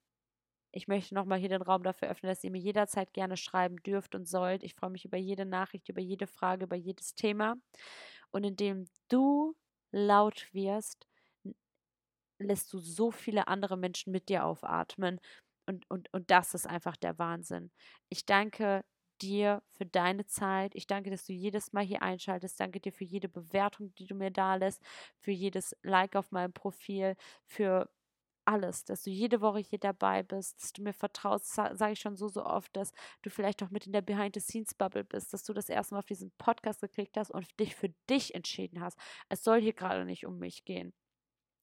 [0.73, 4.14] Ich möchte nochmal hier den Raum dafür öffnen, dass ihr mir jederzeit gerne schreiben dürft
[4.14, 4.62] und sollt.
[4.62, 7.57] Ich freue mich über jede Nachricht, über jede Frage, über jedes Thema.
[8.31, 9.57] Und indem du
[9.91, 11.09] laut wirst,
[12.41, 15.20] lässt du so viele andere Menschen mit dir aufatmen.
[15.66, 17.70] Und, und, und das ist einfach der Wahnsinn.
[18.09, 18.84] Ich danke
[19.22, 20.74] dir für deine Zeit.
[20.74, 22.59] Ich danke, dass du jedes Mal hier einschaltest.
[22.59, 24.82] Danke dir für jede Bewertung, die du mir da lässt,
[25.20, 27.16] für jedes Like auf meinem Profil,
[27.47, 27.88] für
[28.47, 32.16] alles, dass du jede Woche hier dabei bist, dass du mir vertraust, sage ich schon
[32.16, 35.68] so, so oft, dass du vielleicht auch mit in der Behind-the-Scenes-Bubble bist, dass du das
[35.68, 38.99] erste Mal auf diesen Podcast geklickt hast und dich für dich entschieden hast.
[39.28, 40.93] Es soll hier gerade nicht um mich gehen.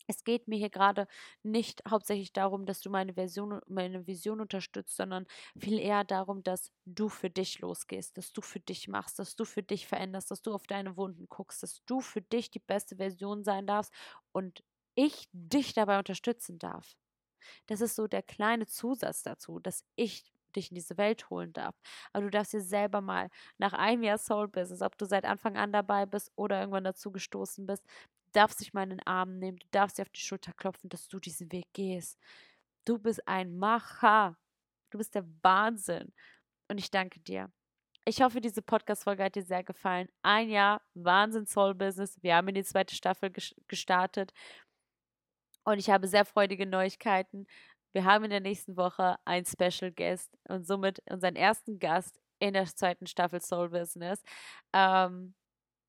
[0.07, 1.07] Es geht mir hier gerade
[1.43, 5.25] nicht hauptsächlich darum, dass du meine Version, meine Vision unterstützt, sondern
[5.57, 9.43] viel eher darum, dass du für dich losgehst, dass du für dich machst, dass du
[9.45, 12.95] für dich veränderst, dass du auf deine Wunden guckst, dass du für dich die beste
[12.95, 13.93] Version sein darfst
[14.31, 14.63] und
[14.95, 16.95] ich dich dabei unterstützen darf.
[17.67, 21.75] Das ist so der kleine Zusatz dazu, dass ich dich in diese Welt holen darf.
[22.13, 25.57] Aber du darfst dir selber mal nach einem Jahr Soul Business, ob du seit Anfang
[25.57, 27.83] an dabei bist oder irgendwann dazu gestoßen bist,
[28.31, 31.07] darfst dich mal in den Arm nehmen, du darfst dir auf die Schulter klopfen, dass
[31.07, 32.19] du diesen Weg gehst.
[32.85, 34.37] Du bist ein Macher.
[34.91, 36.13] Du bist der Wahnsinn.
[36.69, 37.51] Und ich danke dir.
[38.05, 40.07] Ich hoffe, diese Podcast-Folge hat dir sehr gefallen.
[40.21, 42.17] Ein Jahr Wahnsinn Soul Business.
[42.21, 43.31] Wir haben in die zweite Staffel
[43.67, 44.31] gestartet.
[45.65, 47.47] Und ich habe sehr freudige Neuigkeiten.
[47.91, 52.53] Wir haben in der nächsten Woche einen Special Guest und somit unseren ersten Gast in
[52.53, 54.23] der zweiten Staffel Soul Business.
[54.71, 55.33] Ähm,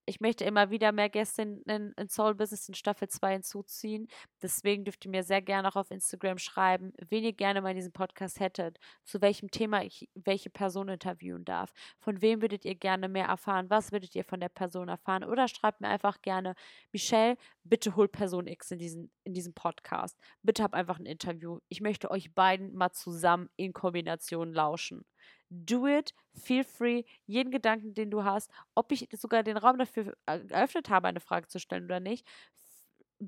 [0.08, 4.08] ich möchte immer wieder mehr Gäste in, in, in, Soul Business in Staffel 2 hinzuziehen.
[4.40, 7.76] Deswegen dürft ihr mir sehr gerne auch auf Instagram schreiben, wen ihr gerne mal in
[7.76, 11.74] diesem Podcast hättet, zu welchem Thema ich welche Person interviewen darf.
[11.98, 13.68] Von wem würdet ihr gerne mehr erfahren?
[13.68, 15.24] Was würdet ihr von der Person erfahren?
[15.24, 16.54] Oder schreibt mir einfach gerne,
[16.90, 20.18] Michelle, bitte hol Person X in diesen, in diesem Podcast.
[20.42, 21.58] Bitte hab einfach ein Interview.
[21.68, 25.04] Ich möchte euch beiden mal zusammen in Kombination lauschen
[25.50, 30.14] do it, feel free, jeden Gedanken, den du hast, ob ich sogar den Raum dafür
[30.26, 32.26] geöffnet habe, eine Frage zu stellen oder nicht,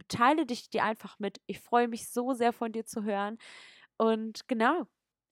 [0.08, 1.40] teile dich dir einfach mit.
[1.46, 3.38] Ich freue mich so sehr von dir zu hören.
[3.98, 4.84] Und genau,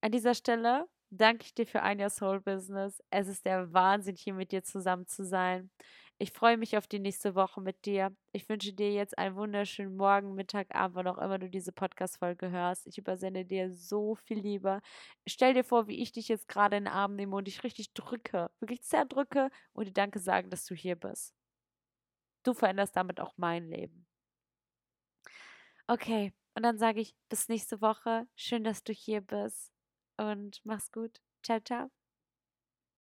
[0.03, 3.03] an dieser Stelle danke ich dir für ein Jahr Soul Business.
[3.11, 5.71] Es ist der Wahnsinn, hier mit dir zusammen zu sein.
[6.21, 8.13] Ich freue mich auf die nächste Woche mit dir.
[8.33, 12.51] Ich wünsche dir jetzt einen wunderschönen Morgen, Mittag, Abend, wann auch immer du diese Podcast-Folge
[12.51, 12.89] hörst.
[12.89, 14.81] Ich übersende dir so viel Liebe.
[15.29, 17.93] Stell dir vor, wie ich dich jetzt gerade in den Arm nehme und dich richtig
[17.95, 21.35] drücke, wirklich zerdrücke und dir Danke sagen, dass du hier bist.
[22.43, 24.05] Du veränderst damit auch mein Leben.
[25.87, 28.27] Okay, und dann sage ich bis nächste Woche.
[28.35, 29.73] Schön, dass du hier bist
[30.17, 31.21] und mach's gut.
[31.45, 31.98] Ciao, ciao.